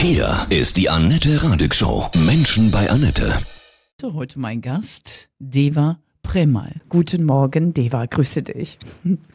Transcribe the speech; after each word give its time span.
Hier 0.00 0.46
ist 0.48 0.76
die 0.76 0.88
Annette 0.88 1.42
Radig 1.42 1.74
Show. 1.74 2.06
Menschen 2.24 2.70
bei 2.70 2.88
Annette. 2.88 3.36
Heute 4.00 4.38
mein 4.38 4.60
Gast, 4.60 5.28
Deva 5.40 5.98
Premal. 6.22 6.70
Guten 6.88 7.24
Morgen, 7.24 7.74
Deva, 7.74 8.06
grüße 8.06 8.44
dich. 8.44 8.78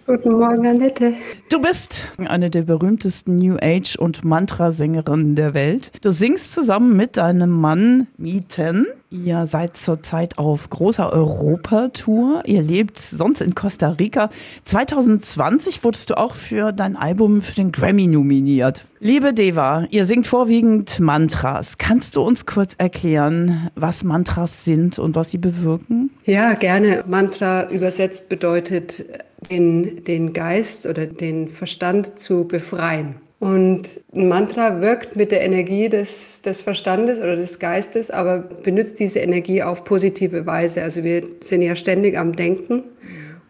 Guten 0.06 0.34
Morgen, 0.34 0.68
Annette. 0.68 1.14
Du 1.50 1.62
bist 1.62 2.08
eine 2.18 2.50
der 2.50 2.64
berühmtesten 2.64 3.38
New 3.38 3.56
Age 3.62 3.96
und 3.96 4.26
Mantra-Sängerinnen 4.26 5.36
der 5.36 5.54
Welt. 5.54 5.92
Du 6.02 6.10
singst 6.10 6.54
zusammen 6.54 6.98
mit 6.98 7.16
deinem 7.16 7.50
Mann 7.50 8.08
Mieten. 8.18 8.86
Ihr 9.10 9.46
seid 9.46 9.78
zurzeit 9.78 10.38
auf 10.38 10.70
großer 10.70 11.14
Europatour. 11.14 12.42
Ihr 12.46 12.62
lebt 12.62 12.98
sonst 12.98 13.42
in 13.42 13.56
Costa 13.56 13.92
Rica. 13.92 14.30
2020 14.66 15.82
wurdest 15.86 16.10
du 16.10 16.18
auch 16.18 16.34
für 16.34 16.74
dein 16.74 16.98
Album 16.98 17.40
für 17.40 17.56
den 17.56 17.72
Grammy 17.72 18.08
nominiert. 18.08 18.84
Liebe 19.00 19.34
Deva, 19.34 19.86
ihr 19.90 20.06
singt 20.06 20.28
vorwiegend 20.28 21.00
Mantras. 21.00 21.78
Kannst 21.78 22.18
du 22.18 22.24
uns 22.24 22.46
kurz 22.46 22.76
erklären, 22.78 23.70
was 23.76 24.04
Mantras 24.04 24.66
sind 24.66 25.00
und 25.00 25.16
was 25.16 25.32
sie 25.32 25.38
bewirken? 25.38 26.12
Ja, 26.26 26.56
gerne. 26.56 27.06
Mantra 27.08 27.70
übersetzt 27.70 28.28
bedeutet 28.28 29.06
den, 29.44 30.04
den 30.04 30.34
Geist 30.34 30.86
oder 30.86 31.06
den 31.06 31.50
Verstand 31.50 32.20
zu 32.20 32.48
befreien. 32.48 33.16
Und 33.40 34.00
ein 34.16 34.30
Mantra 34.30 34.80
wirkt 34.80 35.18
mit 35.18 35.34
der 35.34 35.42
Energie 35.42 35.90
des, 35.90 36.42
des 36.44 36.62
Verstandes 36.62 37.20
oder 37.20 37.36
des 37.36 37.60
Geistes, 37.60 38.10
aber 38.10 38.40
benutzt 38.40 39.02
diese 39.02 39.20
Energie 39.20 39.62
auf 39.62 39.84
positive 39.84 40.46
Weise. 40.46 40.82
Also 40.82 41.04
wir 41.04 41.24
sind 41.42 41.62
ja 41.62 41.76
ständig 41.76 42.18
am 42.18 42.34
Denken 42.34 42.84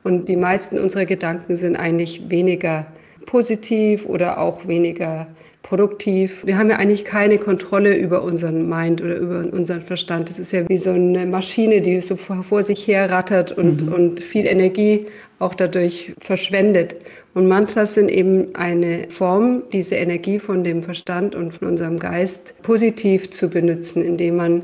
und 0.04 0.28
die 0.28 0.36
meisten 0.36 0.80
unserer 0.80 1.06
Gedanken 1.06 1.56
sind 1.58 1.76
eigentlich 1.76 2.28
weniger 2.28 2.88
positiv 3.28 4.08
oder 4.08 4.40
auch 4.40 4.68
weniger 4.68 5.28
produktiv. 5.64 6.46
Wir 6.46 6.58
haben 6.58 6.70
ja 6.70 6.76
eigentlich 6.76 7.06
keine 7.06 7.38
Kontrolle 7.38 7.96
über 7.96 8.22
unseren 8.22 8.68
Mind 8.68 9.02
oder 9.02 9.16
über 9.16 9.40
unseren 9.52 9.82
Verstand. 9.82 10.30
Das 10.30 10.38
ist 10.38 10.52
ja 10.52 10.68
wie 10.68 10.78
so 10.78 10.92
eine 10.92 11.26
Maschine, 11.26 11.82
die 11.82 12.00
so 12.02 12.16
vor 12.18 12.64
sich 12.64 12.86
her 12.86 13.10
rattert 13.10 13.54
und, 13.54 13.86
mhm. 13.86 13.94
und 13.94 14.20
viel 14.20 14.46
Energie 14.46 15.08
auch 15.40 15.56
dadurch 15.56 16.14
verschwendet. 16.20 16.98
Und 17.34 17.48
Mantras 17.48 17.96
sind 17.96 18.12
eben 18.12 18.54
eine 18.54 19.08
Form, 19.10 19.64
diese 19.72 19.96
Energie 19.96 20.38
von 20.38 20.64
dem 20.64 20.84
Verstand 20.84 21.34
und 21.34 21.54
von 21.54 21.70
unserem 21.70 21.98
Geist 21.98 22.56
positiv 22.62 23.32
zu 23.32 23.50
benutzen, 23.50 24.04
indem 24.04 24.36
man 24.36 24.64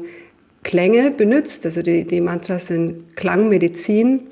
Klänge 0.63 1.11
benutzt. 1.11 1.65
Also 1.65 1.81
die, 1.81 2.03
die 2.03 2.21
Mantras 2.21 2.67
sind 2.67 3.15
Klangmedizin 3.15 4.27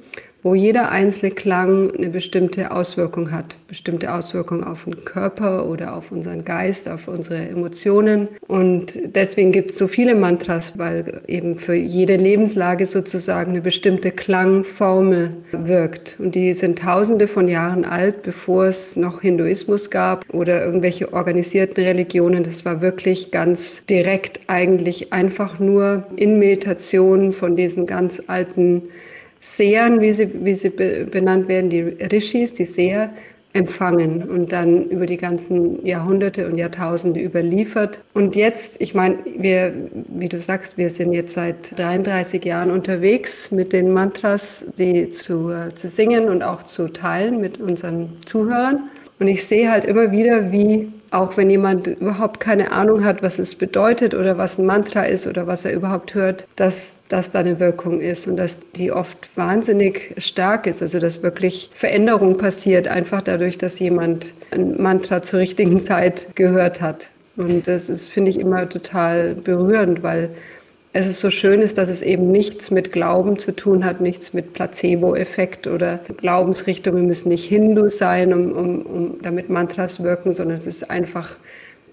wo 0.47 0.55
jeder 0.55 0.91
einzelne 0.91 1.33
Klang 1.33 1.91
eine 1.93 2.07
bestimmte 2.07 2.71
Auswirkung 2.71 3.31
hat, 3.31 3.57
bestimmte 3.67 4.13
Auswirkungen 4.13 4.63
auf 4.63 4.85
den 4.85 5.03
Körper 5.03 5.67
oder 5.67 5.93
auf 5.93 6.09
unseren 6.09 6.45
Geist, 6.45 6.87
auf 6.87 7.09
unsere 7.09 7.49
Emotionen. 7.49 8.29
Und 8.47 8.97
deswegen 9.13 9.51
gibt 9.51 9.71
es 9.71 9.77
so 9.77 9.87
viele 9.87 10.15
Mantras, 10.15 10.79
weil 10.79 11.19
eben 11.27 11.57
für 11.57 11.73
jede 11.73 12.15
Lebenslage 12.15 12.85
sozusagen 12.85 13.51
eine 13.51 13.61
bestimmte 13.61 14.11
Klangformel 14.11 15.31
wirkt. 15.51 16.15
Und 16.17 16.33
die 16.33 16.53
sind 16.53 16.79
tausende 16.79 17.27
von 17.27 17.49
Jahren 17.49 17.83
alt, 17.83 18.21
bevor 18.21 18.67
es 18.67 18.95
noch 18.95 19.19
Hinduismus 19.19 19.89
gab 19.89 20.33
oder 20.33 20.63
irgendwelche 20.63 21.11
organisierten 21.11 21.83
Religionen. 21.83 22.43
Das 22.43 22.63
war 22.63 22.79
wirklich 22.79 23.31
ganz 23.31 23.85
direkt 23.85 24.39
eigentlich 24.47 25.11
einfach 25.11 25.59
nur 25.59 26.05
in 26.15 26.39
Meditation 26.39 27.33
von 27.33 27.57
diesen 27.57 27.85
ganz 27.85 28.23
alten 28.27 28.83
Sehern, 29.55 30.01
wie 30.01 30.13
sie, 30.13 30.29
wie 30.45 30.53
sie 30.53 30.69
benannt 30.69 31.47
werden, 31.47 31.69
die 31.69 31.81
Rishis, 31.81 32.53
die 32.53 32.65
Seher, 32.65 33.11
empfangen 33.53 34.23
und 34.23 34.51
dann 34.51 34.85
über 34.89 35.05
die 35.05 35.17
ganzen 35.17 35.83
Jahrhunderte 35.85 36.47
und 36.47 36.57
Jahrtausende 36.57 37.19
überliefert. 37.19 37.99
Und 38.13 38.35
jetzt, 38.35 38.79
ich 38.79 38.93
meine, 38.93 39.17
wir, 39.37 39.73
wie 40.09 40.29
du 40.29 40.39
sagst, 40.39 40.77
wir 40.77 40.89
sind 40.89 41.13
jetzt 41.13 41.33
seit 41.33 41.77
33 41.79 42.43
Jahren 42.45 42.69
unterwegs 42.69 43.49
mit 43.51 43.73
den 43.73 43.91
Mantras, 43.91 44.65
die 44.77 45.09
zu, 45.09 45.49
äh, 45.49 45.73
zu 45.73 45.89
singen 45.89 46.29
und 46.29 46.43
auch 46.43 46.63
zu 46.63 46.89
teilen 46.89 47.41
mit 47.41 47.59
unseren 47.59 48.09
Zuhörern. 48.25 48.89
Und 49.19 49.27
ich 49.27 49.45
sehe 49.45 49.71
halt 49.71 49.83
immer 49.83 50.11
wieder, 50.11 50.51
wie 50.51 50.91
auch 51.11 51.37
wenn 51.37 51.49
jemand 51.49 51.87
überhaupt 51.87 52.39
keine 52.39 52.71
Ahnung 52.71 53.03
hat, 53.03 53.23
was 53.23 53.39
es 53.39 53.55
bedeutet 53.55 54.13
oder 54.13 54.37
was 54.37 54.57
ein 54.57 54.65
Mantra 54.65 55.03
ist 55.03 55.25
oder 55.25 55.47
was 55.47 55.65
er 55.65 55.73
überhaupt 55.73 56.13
hört, 56.13 56.45
dass 56.55 56.97
das 57.09 57.31
da 57.31 57.39
eine 57.39 57.59
Wirkung 57.59 58.01
ist 58.01 58.27
und 58.27 58.37
dass 58.37 58.59
die 58.75 58.91
oft 58.91 59.29
wahnsinnig 59.35 60.13
stark 60.17 60.67
ist. 60.67 60.81
Also 60.81 60.99
dass 60.99 61.23
wirklich 61.23 61.71
Veränderung 61.73 62.37
passiert, 62.37 62.87
einfach 62.87 63.21
dadurch, 63.21 63.57
dass 63.57 63.79
jemand 63.79 64.33
ein 64.51 64.81
Mantra 64.81 65.21
zur 65.21 65.39
richtigen 65.39 65.79
Zeit 65.79 66.35
gehört 66.35 66.81
hat. 66.81 67.09
Und 67.37 67.67
das 67.67 67.87
ist, 67.87 68.09
finde 68.09 68.31
ich, 68.31 68.39
immer 68.39 68.67
total 68.67 69.35
berührend, 69.35 70.03
weil 70.03 70.29
es 70.97 71.05
ist 71.05 71.19
so 71.19 71.29
schön 71.29 71.61
ist, 71.61 71.77
dass 71.77 71.89
es 71.89 72.01
eben 72.01 72.31
nichts 72.31 72.71
mit 72.71 72.91
Glauben 72.91 73.37
zu 73.37 73.55
tun 73.55 73.85
hat, 73.85 74.01
nichts 74.01 74.33
mit 74.33 74.53
Placebo-Effekt 74.53 75.67
oder 75.67 75.99
Glaubensrichtungen 76.17 77.05
müssen 77.05 77.29
nicht 77.29 77.45
Hindu 77.45 77.89
sein, 77.89 78.33
um, 78.33 78.51
um, 78.51 78.81
um, 78.81 79.21
damit 79.21 79.47
Mantras 79.47 80.01
wirken, 80.01 80.33
sondern 80.33 80.57
es 80.57 80.65
ist 80.65 80.89
einfach 80.89 81.35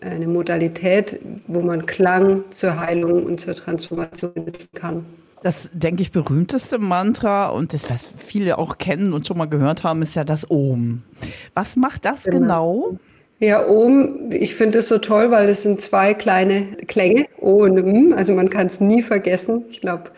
eine 0.01 0.27
Modalität, 0.27 1.21
wo 1.49 1.61
man 1.61 1.85
Klang 1.85 2.45
zur 2.51 2.79
Heilung 2.79 3.25
und 3.25 3.41
zur 3.41 3.55
Transformation 3.55 4.33
nutzen 4.37 4.69
kann. 4.75 5.05
Das, 5.43 5.71
denke 5.75 6.01
ich, 6.01 6.11
berühmteste 6.11 6.79
Mantra 6.79 7.49
und 7.49 7.75
das, 7.75 7.91
was 7.91 8.07
viele 8.07 8.57
auch 8.57 8.79
kennen 8.79 9.13
und 9.13 9.27
schon 9.27 9.37
mal 9.37 9.45
gehört 9.45 9.85
haben, 9.85 10.01
ist 10.01 10.17
ja 10.17 10.25
das 10.25 10.51
Om. 10.51 11.03
Was 11.53 11.77
macht 11.77 12.07
das 12.07 12.25
genau? 12.25 12.39
genau? 12.73 12.99
Ja, 13.41 13.67
Om, 13.67 14.31
ich 14.33 14.55
finde 14.55 14.79
es 14.79 14.89
so 14.89 14.99
toll, 14.99 15.31
weil 15.31 15.49
es 15.49 15.63
sind 15.63 15.81
zwei 15.81 16.15
kleine 16.15 16.77
Klänge, 16.87 17.27
O 17.41 17.65
und 17.65 17.77
M, 17.79 18.13
also 18.17 18.33
man 18.35 18.49
kann 18.49 18.69
es 18.69 18.81
nie 18.81 19.03
vergessen. 19.03 19.65
Ich 19.71 19.81
glaube, 19.81 20.11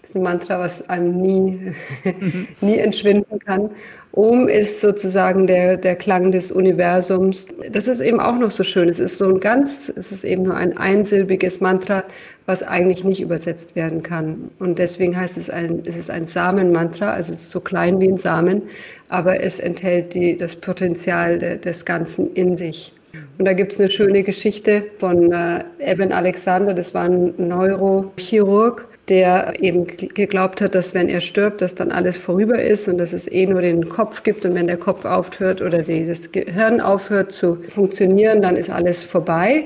das 0.00 0.10
ist 0.10 0.16
ein 0.16 0.22
Mantra, 0.22 0.58
was 0.58 0.88
einem 0.88 1.20
nie, 1.20 1.74
nie 2.60 2.78
entschwinden 2.78 3.38
kann. 3.38 3.70
Om 4.12 4.48
ist 4.48 4.80
sozusagen 4.80 5.46
der, 5.46 5.76
der 5.76 5.94
Klang 5.94 6.32
des 6.32 6.50
Universums. 6.50 7.46
Das 7.70 7.86
ist 7.86 8.00
eben 8.00 8.18
auch 8.18 8.36
noch 8.36 8.50
so 8.50 8.64
schön. 8.64 8.88
Es 8.88 8.98
ist 8.98 9.18
so 9.18 9.26
ein 9.26 9.38
ganz, 9.38 9.92
es 9.94 10.10
ist 10.10 10.24
eben 10.24 10.42
nur 10.42 10.56
ein 10.56 10.76
einsilbiges 10.76 11.60
Mantra, 11.60 12.02
was 12.46 12.64
eigentlich 12.64 13.04
nicht 13.04 13.20
übersetzt 13.20 13.76
werden 13.76 14.02
kann. 14.02 14.50
Und 14.58 14.80
deswegen 14.80 15.16
heißt 15.16 15.36
es 15.36 15.48
ein, 15.48 15.82
es 15.84 15.96
ist 15.96 16.10
ein 16.10 16.24
Samenmantra, 16.24 17.12
also 17.12 17.32
es 17.32 17.42
ist 17.42 17.50
so 17.50 17.60
klein 17.60 18.00
wie 18.00 18.08
ein 18.08 18.16
Samen, 18.16 18.62
aber 19.08 19.42
es 19.44 19.60
enthält 19.60 20.14
die, 20.14 20.36
das 20.36 20.56
Potenzial 20.56 21.38
de, 21.38 21.58
des 21.58 21.84
Ganzen 21.84 22.32
in 22.34 22.56
sich. 22.56 22.92
Und 23.38 23.44
da 23.44 23.52
gibt 23.52 23.72
es 23.72 23.80
eine 23.80 23.90
schöne 23.90 24.24
Geschichte 24.24 24.84
von 24.98 25.32
äh, 25.32 25.62
Evan 25.78 26.12
Alexander, 26.12 26.74
das 26.74 26.94
war 26.94 27.04
ein 27.04 27.34
Neurochirurg, 27.38 28.89
der 29.10 29.60
eben 29.60 29.86
geglaubt 29.86 30.60
hat, 30.60 30.74
dass 30.74 30.94
wenn 30.94 31.08
er 31.08 31.20
stirbt, 31.20 31.60
dass 31.60 31.74
dann 31.74 31.90
alles 31.90 32.16
vorüber 32.16 32.62
ist 32.62 32.88
und 32.88 32.96
dass 32.98 33.12
es 33.12 33.30
eh 33.30 33.44
nur 33.44 33.60
den 33.60 33.88
Kopf 33.88 34.22
gibt 34.22 34.46
und 34.46 34.54
wenn 34.54 34.68
der 34.68 34.76
Kopf 34.76 35.04
aufhört 35.04 35.60
oder 35.60 35.82
die, 35.82 36.06
das 36.06 36.30
Gehirn 36.30 36.80
aufhört 36.80 37.32
zu 37.32 37.56
funktionieren, 37.56 38.40
dann 38.40 38.56
ist 38.56 38.70
alles 38.70 39.02
vorbei. 39.02 39.64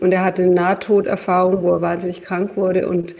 Und 0.00 0.12
er 0.12 0.24
hatte 0.24 0.42
eine 0.42 0.52
Nahtoderfahrung, 0.52 1.62
wo 1.62 1.72
er 1.72 1.82
wahnsinnig 1.82 2.22
krank 2.22 2.56
wurde 2.56 2.88
und 2.88 3.14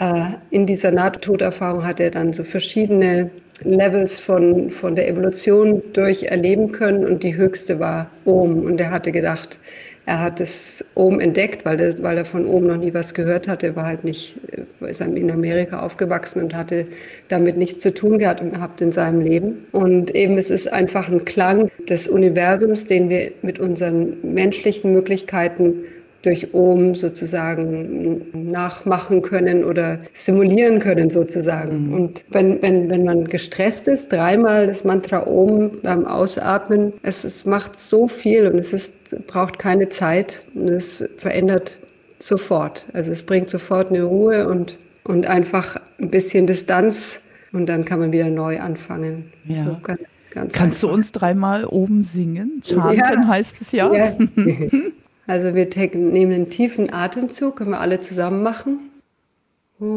äh, 0.00 0.24
in 0.50 0.66
dieser 0.66 0.90
Nahtoderfahrung 0.90 1.86
hat 1.86 2.00
er 2.00 2.10
dann 2.10 2.32
so 2.32 2.42
verschiedene 2.42 3.30
Levels 3.62 4.18
von, 4.18 4.70
von 4.70 4.96
der 4.96 5.08
Evolution 5.08 5.80
durch 5.92 6.24
erleben 6.24 6.72
können 6.72 7.06
und 7.06 7.22
die 7.22 7.36
höchste 7.36 7.78
war 7.78 8.10
Ohm. 8.24 8.64
Und 8.64 8.80
er 8.80 8.90
hatte 8.90 9.12
gedacht, 9.12 9.60
er 10.06 10.20
hat 10.20 10.40
das 10.40 10.84
Ohm 10.94 11.18
entdeckt, 11.18 11.64
weil, 11.64 11.78
das, 11.78 12.02
weil 12.02 12.18
er 12.18 12.24
von 12.26 12.46
Ohm 12.46 12.66
noch 12.66 12.76
nie 12.76 12.92
was 12.92 13.14
gehört 13.14 13.48
hatte. 13.48 13.68
Er 13.68 13.76
war 13.76 13.86
halt 13.86 14.04
nicht, 14.04 14.36
ist 14.80 15.00
in 15.00 15.30
Amerika 15.30 15.80
aufgewachsen 15.80 16.42
und 16.42 16.54
hatte 16.54 16.86
damit 17.28 17.56
nichts 17.56 17.80
zu 17.82 17.94
tun 17.94 18.18
gehabt 18.18 18.80
in 18.82 18.92
seinem 18.92 19.20
Leben. 19.20 19.66
Und 19.72 20.14
eben 20.14 20.36
es 20.36 20.50
ist 20.50 20.70
einfach 20.70 21.08
ein 21.08 21.24
Klang 21.24 21.70
des 21.88 22.06
Universums, 22.06 22.86
den 22.86 23.08
wir 23.08 23.32
mit 23.40 23.58
unseren 23.58 24.16
menschlichen 24.22 24.92
Möglichkeiten 24.92 25.84
durch 26.24 26.54
Ohm 26.54 26.94
sozusagen 26.94 28.22
nachmachen 28.32 29.20
können 29.20 29.62
oder 29.62 29.98
simulieren 30.14 30.80
können 30.80 31.10
sozusagen. 31.10 31.88
Mhm. 31.88 31.94
Und 31.94 32.24
wenn, 32.30 32.62
wenn, 32.62 32.88
wenn 32.88 33.04
man 33.04 33.24
gestresst 33.26 33.88
ist, 33.88 34.10
dreimal 34.10 34.66
das 34.66 34.84
Mantra 34.84 35.26
Ohm 35.26 35.70
beim 35.82 36.06
Ausatmen, 36.06 36.94
es, 37.02 37.24
es 37.24 37.44
macht 37.44 37.78
so 37.78 38.08
viel 38.08 38.46
und 38.46 38.58
es 38.58 38.72
ist, 38.72 38.94
braucht 39.26 39.58
keine 39.58 39.90
Zeit 39.90 40.42
und 40.54 40.68
es 40.68 41.04
verändert 41.18 41.78
sofort. 42.18 42.86
Also 42.94 43.12
es 43.12 43.22
bringt 43.22 43.50
sofort 43.50 43.90
eine 43.90 44.04
Ruhe 44.04 44.48
und, 44.48 44.76
und 45.04 45.26
einfach 45.26 45.78
ein 46.00 46.10
bisschen 46.10 46.46
Distanz 46.46 47.20
und 47.52 47.66
dann 47.66 47.84
kann 47.84 48.00
man 48.00 48.12
wieder 48.12 48.30
neu 48.30 48.60
anfangen. 48.60 49.30
Ja. 49.46 49.56
So 49.56 49.76
ganz, 49.82 50.00
ganz 50.30 50.52
Kannst 50.54 50.82
einfach. 50.82 50.88
du 50.88 50.94
uns 50.94 51.12
dreimal 51.12 51.66
oben 51.66 52.00
singen? 52.02 52.62
Chanten 52.64 52.96
ja. 52.96 53.28
heißt 53.28 53.60
es 53.60 53.72
ja. 53.72 53.92
ja. 53.92 54.12
Also 55.26 55.54
wir 55.54 55.68
nehmen 55.94 56.32
einen 56.32 56.50
tiefen 56.50 56.92
Atemzug, 56.92 57.56
können 57.56 57.70
wir 57.70 57.80
alle 57.80 58.00
zusammen 58.00 58.42
machen. 58.42 58.90
Das 59.78 59.88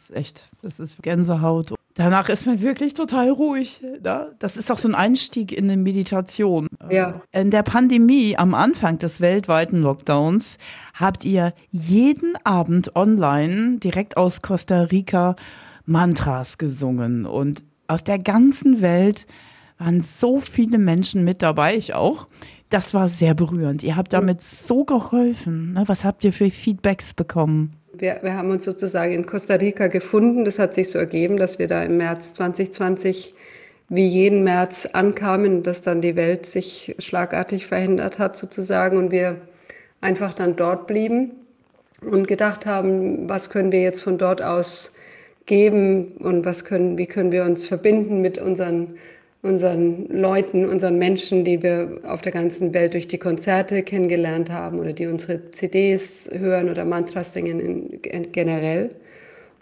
ist 0.00 0.16
echt, 0.16 0.48
das 0.62 0.80
ist 0.80 1.02
Gänsehaut. 1.02 1.74
Danach 1.94 2.28
ist 2.28 2.46
man 2.46 2.62
wirklich 2.62 2.94
total 2.94 3.30
ruhig. 3.30 3.82
Ne? 3.82 4.32
Das 4.38 4.56
ist 4.56 4.70
auch 4.70 4.78
so 4.78 4.88
ein 4.88 4.94
Einstieg 4.94 5.52
in 5.52 5.64
eine 5.64 5.76
Meditation. 5.76 6.68
Ja. 6.90 7.20
In 7.32 7.50
der 7.50 7.62
Pandemie, 7.62 8.36
am 8.36 8.54
Anfang 8.54 8.98
des 8.98 9.20
weltweiten 9.20 9.82
Lockdowns, 9.82 10.56
habt 10.94 11.24
ihr 11.24 11.52
jeden 11.70 12.36
Abend 12.44 12.96
online 12.96 13.78
direkt 13.78 14.16
aus 14.16 14.40
Costa 14.40 14.82
Rica 14.82 15.36
Mantras 15.84 16.58
gesungen. 16.58 17.26
Und 17.26 17.64
aus 17.88 18.04
der 18.04 18.18
ganzen 18.18 18.80
Welt 18.80 19.26
waren 19.78 20.00
so 20.00 20.38
viele 20.38 20.78
Menschen 20.78 21.24
mit 21.24 21.42
dabei, 21.42 21.76
ich 21.76 21.94
auch. 21.94 22.28
Das 22.68 22.94
war 22.94 23.08
sehr 23.08 23.34
berührend. 23.34 23.82
Ihr 23.82 23.96
habt 23.96 24.12
damit 24.12 24.42
so 24.42 24.84
geholfen. 24.84 25.72
Ne? 25.72 25.82
Was 25.86 26.04
habt 26.04 26.24
ihr 26.24 26.32
für 26.32 26.50
Feedbacks 26.50 27.14
bekommen? 27.14 27.72
Wir, 28.00 28.20
wir, 28.22 28.34
haben 28.34 28.50
uns 28.50 28.64
sozusagen 28.64 29.12
in 29.12 29.26
Costa 29.26 29.56
Rica 29.56 29.88
gefunden. 29.88 30.46
Das 30.46 30.58
hat 30.58 30.72
sich 30.72 30.90
so 30.90 30.98
ergeben, 30.98 31.36
dass 31.36 31.58
wir 31.58 31.66
da 31.66 31.82
im 31.82 31.98
März 31.98 32.32
2020 32.32 33.34
wie 33.90 34.06
jeden 34.06 34.42
März 34.42 34.88
ankamen, 34.90 35.62
dass 35.62 35.82
dann 35.82 36.00
die 36.00 36.16
Welt 36.16 36.46
sich 36.46 36.96
schlagartig 36.98 37.66
verändert 37.66 38.18
hat 38.18 38.38
sozusagen 38.38 38.96
und 38.96 39.10
wir 39.10 39.36
einfach 40.00 40.32
dann 40.32 40.56
dort 40.56 40.86
blieben 40.86 41.32
und 42.00 42.26
gedacht 42.26 42.64
haben, 42.64 43.28
was 43.28 43.50
können 43.50 43.70
wir 43.70 43.82
jetzt 43.82 44.00
von 44.00 44.16
dort 44.16 44.40
aus 44.40 44.94
geben 45.44 46.12
und 46.20 46.46
was 46.46 46.64
können, 46.64 46.96
wie 46.96 47.06
können 47.06 47.32
wir 47.32 47.44
uns 47.44 47.66
verbinden 47.66 48.22
mit 48.22 48.38
unseren 48.38 48.96
unseren 49.42 50.06
Leuten, 50.08 50.68
unseren 50.68 50.98
Menschen, 50.98 51.44
die 51.44 51.62
wir 51.62 52.00
auf 52.04 52.20
der 52.20 52.32
ganzen 52.32 52.74
Welt 52.74 52.92
durch 52.94 53.08
die 53.08 53.18
Konzerte 53.18 53.82
kennengelernt 53.82 54.50
haben 54.50 54.78
oder 54.78 54.92
die 54.92 55.06
unsere 55.06 55.50
CDs 55.50 56.28
hören 56.32 56.68
oder 56.68 56.84
Mantras 56.84 57.32
singen 57.32 57.60
in, 57.60 58.32
generell. 58.32 58.90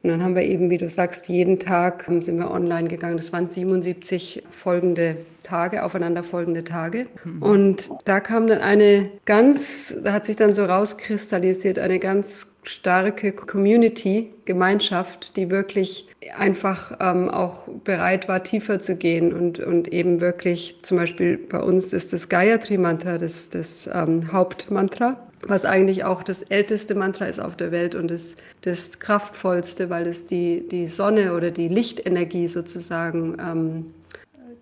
Und 0.03 0.11
dann 0.11 0.23
haben 0.23 0.37
wir 0.37 0.43
eben, 0.43 0.71
wie 0.71 0.79
du 0.79 0.89
sagst, 0.89 1.29
jeden 1.29 1.59
Tag 1.59 2.09
sind 2.19 2.39
wir 2.39 2.51
online 2.51 2.89
gegangen. 2.89 3.17
Das 3.17 3.33
waren 3.33 3.49
77 3.49 4.45
folgende 4.51 5.17
Tage, 5.43 5.83
aufeinanderfolgende 5.83 6.63
Tage. 6.63 7.07
Mhm. 7.25 7.43
Und 7.43 7.91
da 8.05 8.21
kam 8.21 8.47
dann 8.47 8.61
eine 8.61 9.11
ganz, 9.25 9.97
da 10.05 10.13
hat 10.13 10.27
sich 10.27 10.37
dann 10.37 10.53
so 10.53 10.65
rauskristallisiert, 10.65 11.79
eine 11.79 11.99
ganz 11.99 12.55
starke 12.63 13.33
Community, 13.33 14.33
Gemeinschaft, 14.45 15.37
die 15.37 15.51
wirklich 15.51 16.09
einfach 16.37 16.97
ähm, 17.01 17.29
auch 17.29 17.69
bereit 17.85 18.29
war, 18.29 18.43
tiefer 18.43 18.79
zu 18.79 18.97
gehen 18.97 19.33
und, 19.33 19.59
und 19.59 19.89
eben 19.89 20.21
wirklich, 20.21 20.81
zum 20.83 20.99
Beispiel 20.99 21.39
bei 21.39 21.61
uns 21.61 21.93
ist 21.93 22.13
das 22.13 22.29
Gayatri-Mantra 22.29 23.19
das, 23.19 23.49
das 23.49 23.89
ähm, 23.93 24.31
Hauptmantra 24.33 25.28
was 25.47 25.65
eigentlich 25.65 26.05
auch 26.05 26.23
das 26.23 26.43
älteste 26.43 26.95
Mantra 26.95 27.27
ist 27.27 27.41
auf 27.41 27.57
der 27.57 27.71
Welt 27.71 27.95
und 27.95 28.11
das, 28.11 28.37
das 28.63 28.99
kraftvollste, 28.99 29.91
weil 29.91 30.07
es 30.07 30.27
die, 30.27 30.67
die 30.69 30.87
Sonne 30.87 31.35
oder 31.35 31.51
die 31.51 31.69
Lichtenergie 31.69 32.49
sozusagen 32.49 33.37
ähm, 33.41 33.87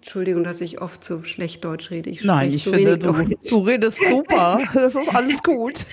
Entschuldigung, 0.06 0.44
dass 0.44 0.60
ich 0.60 0.80
oft 0.80 1.02
so 1.02 1.24
schlecht 1.24 1.64
Deutsch 1.64 1.90
rede. 1.90 2.10
Ich 2.10 2.22
Nein, 2.22 2.52
ich 2.52 2.62
finde, 2.62 2.96
du, 2.96 3.12
du, 3.12 3.58
redest 3.58 3.98
super. 4.08 4.60
Das 4.72 4.94
ist 4.94 5.12
alles 5.12 5.42
gut. 5.42 5.84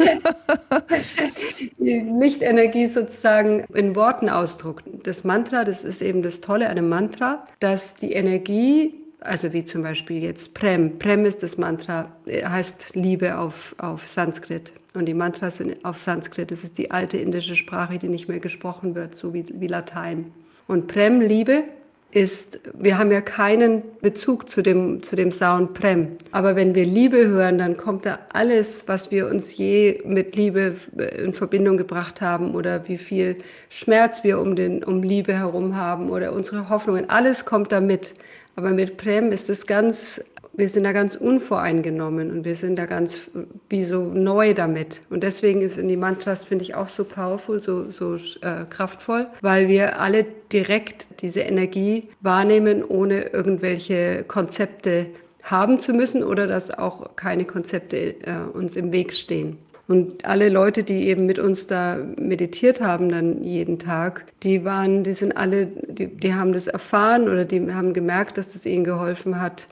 Die 1.79 1.99
Lichtenergie 2.19 2.85
sozusagen 2.85 3.61
in 3.73 3.95
Worten 3.95 4.29
ausdruckt. 4.29 4.83
Das 5.01 5.23
Mantra, 5.23 5.63
das 5.63 5.83
ist 5.83 6.03
eben 6.03 6.21
das 6.21 6.41
Tolle 6.41 6.65
an 6.65 6.77
einem 6.77 6.89
Mantra, 6.89 7.47
dass 7.59 7.95
die 7.95 8.11
Energie 8.11 8.93
also 9.23 9.53
wie 9.53 9.63
zum 9.63 9.83
Beispiel 9.83 10.21
jetzt 10.21 10.53
Prem. 10.53 10.99
Prem 10.99 11.25
ist 11.25 11.43
das 11.43 11.57
Mantra, 11.57 12.11
äh, 12.25 12.45
heißt 12.45 12.95
Liebe 12.95 13.37
auf, 13.37 13.75
auf 13.77 14.07
Sanskrit. 14.07 14.71
Und 14.93 15.05
die 15.05 15.13
Mantras 15.13 15.57
sind 15.57 15.83
auf 15.83 15.97
Sanskrit. 15.97 16.51
Das 16.51 16.63
ist 16.63 16.77
die 16.77 16.91
alte 16.91 17.17
indische 17.17 17.55
Sprache, 17.55 17.97
die 17.97 18.09
nicht 18.09 18.27
mehr 18.27 18.39
gesprochen 18.39 18.93
wird, 18.93 19.15
so 19.15 19.33
wie, 19.33 19.45
wie 19.49 19.67
Latein. 19.67 20.31
Und 20.67 20.87
Prem, 20.87 21.19
Liebe, 21.19 21.63
ist, 22.13 22.59
wir 22.73 22.97
haben 22.97 23.11
ja 23.11 23.21
keinen 23.21 23.81
Bezug 24.01 24.49
zu 24.49 24.61
dem, 24.61 25.01
zu 25.01 25.15
dem 25.15 25.31
Sound 25.31 25.73
Prem. 25.73 26.09
Aber 26.31 26.55
wenn 26.55 26.75
wir 26.75 26.85
Liebe 26.85 27.27
hören, 27.27 27.57
dann 27.57 27.75
kommt 27.75 28.05
da 28.05 28.19
alles, 28.31 28.87
was 28.87 29.09
wir 29.09 29.27
uns 29.27 29.57
je 29.57 30.01
mit 30.05 30.35
Liebe 30.35 30.75
äh, 30.97 31.23
in 31.23 31.33
Verbindung 31.33 31.77
gebracht 31.77 32.21
haben 32.21 32.53
oder 32.53 32.87
wie 32.87 32.97
viel 32.97 33.37
Schmerz 33.69 34.23
wir 34.23 34.39
um, 34.39 34.55
den, 34.55 34.83
um 34.83 35.01
Liebe 35.01 35.33
herum 35.33 35.75
haben 35.75 36.09
oder 36.09 36.33
unsere 36.33 36.69
Hoffnungen, 36.69 37.09
alles 37.09 37.45
kommt 37.45 37.71
da 37.71 37.79
mit. 37.79 38.13
Aber 38.55 38.71
mit 38.71 38.97
Prem 38.97 39.31
ist 39.31 39.49
es 39.49 39.65
ganz, 39.65 40.23
wir 40.53 40.69
sind 40.69 40.83
da 40.83 40.91
ganz 40.91 41.15
unvoreingenommen 41.15 42.31
und 42.31 42.45
wir 42.45 42.55
sind 42.55 42.77
da 42.77 42.85
ganz 42.85 43.21
wie 43.69 43.83
so 43.83 44.03
neu 44.03 44.53
damit. 44.53 45.01
Und 45.09 45.23
deswegen 45.23 45.61
ist 45.61 45.77
in 45.77 45.87
die 45.87 45.97
Mantras, 45.97 46.45
finde 46.45 46.63
ich, 46.63 46.75
auch 46.75 46.89
so 46.89 47.03
powerful, 47.03 47.59
so, 47.59 47.89
so 47.89 48.15
äh, 48.15 48.65
kraftvoll, 48.69 49.25
weil 49.41 49.67
wir 49.67 49.99
alle 49.99 50.25
direkt 50.51 51.21
diese 51.21 51.41
Energie 51.41 52.09
wahrnehmen, 52.21 52.83
ohne 52.83 53.23
irgendwelche 53.29 54.23
Konzepte 54.27 55.07
haben 55.41 55.79
zu 55.79 55.93
müssen 55.93 56.23
oder 56.23 56.47
dass 56.47 56.71
auch 56.71 57.15
keine 57.15 57.45
Konzepte 57.45 57.97
äh, 57.97 58.15
uns 58.53 58.75
im 58.75 58.91
Weg 58.91 59.13
stehen. 59.13 59.57
Und 59.87 60.23
alle 60.23 60.49
Leute, 60.49 60.83
die 60.83 61.07
eben 61.07 61.25
mit 61.25 61.39
uns 61.39 61.67
da 61.67 61.97
meditiert 62.17 62.79
haben, 62.79 63.09
dann 63.09 63.43
jeden 63.43 63.79
Tag, 63.79 64.25
die 64.41 64.63
waren, 64.63 65.03
die 65.03 65.13
sind 65.13 65.35
alle, 65.35 65.65
die, 65.65 66.07
die 66.07 66.33
haben 66.33 66.53
das 66.53 66.67
erfahren 66.67 67.23
oder 67.27 67.43
die 67.43 67.73
haben 67.73 67.93
gemerkt, 67.93 68.37
dass 68.37 68.53
das 68.53 68.65
ihnen 68.65 68.85
geholfen 68.85 69.41
hat, 69.41 69.67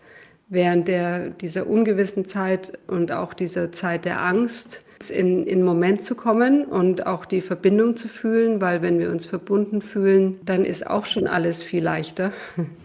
während 0.50 0.90
der, 0.90 1.30
dieser 1.30 1.66
ungewissen 1.66 2.26
Zeit 2.26 2.74
und 2.88 3.14
auch 3.14 3.34
dieser 3.34 3.72
Zeit 3.72 4.04
der 4.04 4.22
Angst 4.22 4.82
in, 5.10 5.48
in 5.48 5.64
Moment 5.64 6.04
zu 6.04 6.14
kommen 6.14 6.66
und 6.66 7.08
auch 7.08 7.26
die 7.26 7.42
Verbindung 7.42 7.96
zu 7.96 8.10
fühlen, 8.10 8.60
weil 8.60 8.82
wenn 8.82 9.00
wir 9.00 9.10
uns 9.10 9.26
verbunden 9.26 9.82
fühlen, 9.82 10.40
dann 10.46 10.66
ist 10.66 10.86
auch 10.86 11.06
schon 11.06 11.26
alles 11.26 11.64
viel 11.64 11.84
leichter. 11.84 12.34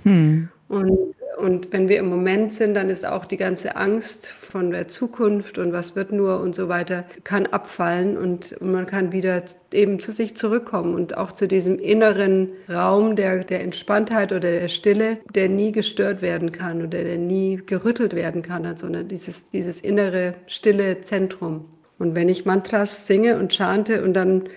Hm. 0.05 0.49
Und 0.69 1.15
und 1.37 1.71
wenn 1.71 1.89
wir 1.91 1.99
im 1.99 2.09
Moment 2.09 2.55
sind, 2.55 2.75
dann 2.75 2.89
ist 2.89 3.05
auch 3.05 3.27
die 3.27 3.37
ganze 3.37 3.77
Angst 3.77 4.29
von 4.29 4.71
der 4.71 4.89
Zukunft 4.89 5.59
und 5.59 5.73
was 5.73 5.95
wird 5.95 6.11
nur 6.11 6.41
und 6.41 6.55
so 6.55 6.71
weiter, 6.71 7.05
kann 7.25 7.45
abfallen 7.47 8.17
und 8.17 8.59
man 8.63 8.87
kann 8.87 9.13
wieder 9.13 9.43
eben 9.71 10.01
zu 10.01 10.13
sich 10.13 10.35
zurückkommen 10.35 10.95
und 10.95 11.19
auch 11.19 11.33
zu 11.33 11.47
diesem 11.47 11.79
inneren 11.79 12.49
Raum 12.71 13.17
der, 13.17 13.45
der 13.45 13.61
Entspanntheit 13.61 14.33
oder 14.33 14.51
der 14.51 14.69
Stille, 14.69 15.19
der 15.35 15.51
nie 15.51 15.73
gestört 15.73 16.23
werden 16.23 16.53
kann 16.53 16.79
oder 16.79 17.05
der 17.05 17.19
nie 17.19 17.61
gerüttelt 17.67 18.15
werden 18.15 18.41
kann, 18.41 18.75
sondern 18.79 19.07
dieses, 19.07 19.51
dieses 19.51 19.83
innere, 19.83 20.33
stille 20.47 21.03
Zentrum. 21.03 21.67
Und 21.99 22.15
wenn 22.15 22.31
ich 22.31 22.47
Mantras 22.47 23.07
singe 23.07 23.39
und 23.39 23.55
chante 23.55 24.03
und 24.03 24.15
dann 24.15 24.49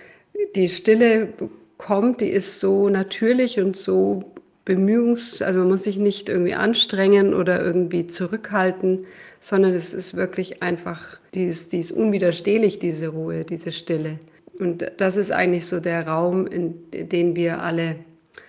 die 0.54 0.70
Stille 0.70 1.28
kommt, 1.76 2.22
die 2.22 2.30
ist 2.30 2.58
so 2.58 2.88
natürlich 2.88 3.60
und 3.60 3.76
so 3.76 4.24
Bemühungs-, 4.70 5.42
also 5.42 5.60
man 5.60 5.68
muss 5.68 5.82
sich 5.82 5.96
nicht 5.96 6.28
irgendwie 6.28 6.54
anstrengen 6.54 7.34
oder 7.34 7.60
irgendwie 7.62 8.06
zurückhalten, 8.06 9.04
sondern 9.42 9.74
es 9.74 9.92
ist 9.92 10.14
wirklich 10.14 10.62
einfach, 10.62 11.00
die 11.34 11.46
ist, 11.46 11.72
die 11.72 11.80
ist 11.80 11.92
unwiderstehlich, 11.92 12.78
diese 12.78 13.08
Ruhe, 13.08 13.44
diese 13.44 13.72
Stille. 13.72 14.18
Und 14.58 14.86
das 14.98 15.16
ist 15.16 15.32
eigentlich 15.32 15.66
so 15.66 15.80
der 15.80 16.06
Raum, 16.06 16.46
in 16.46 16.74
den 16.92 17.34
wir 17.34 17.62
alle 17.62 17.96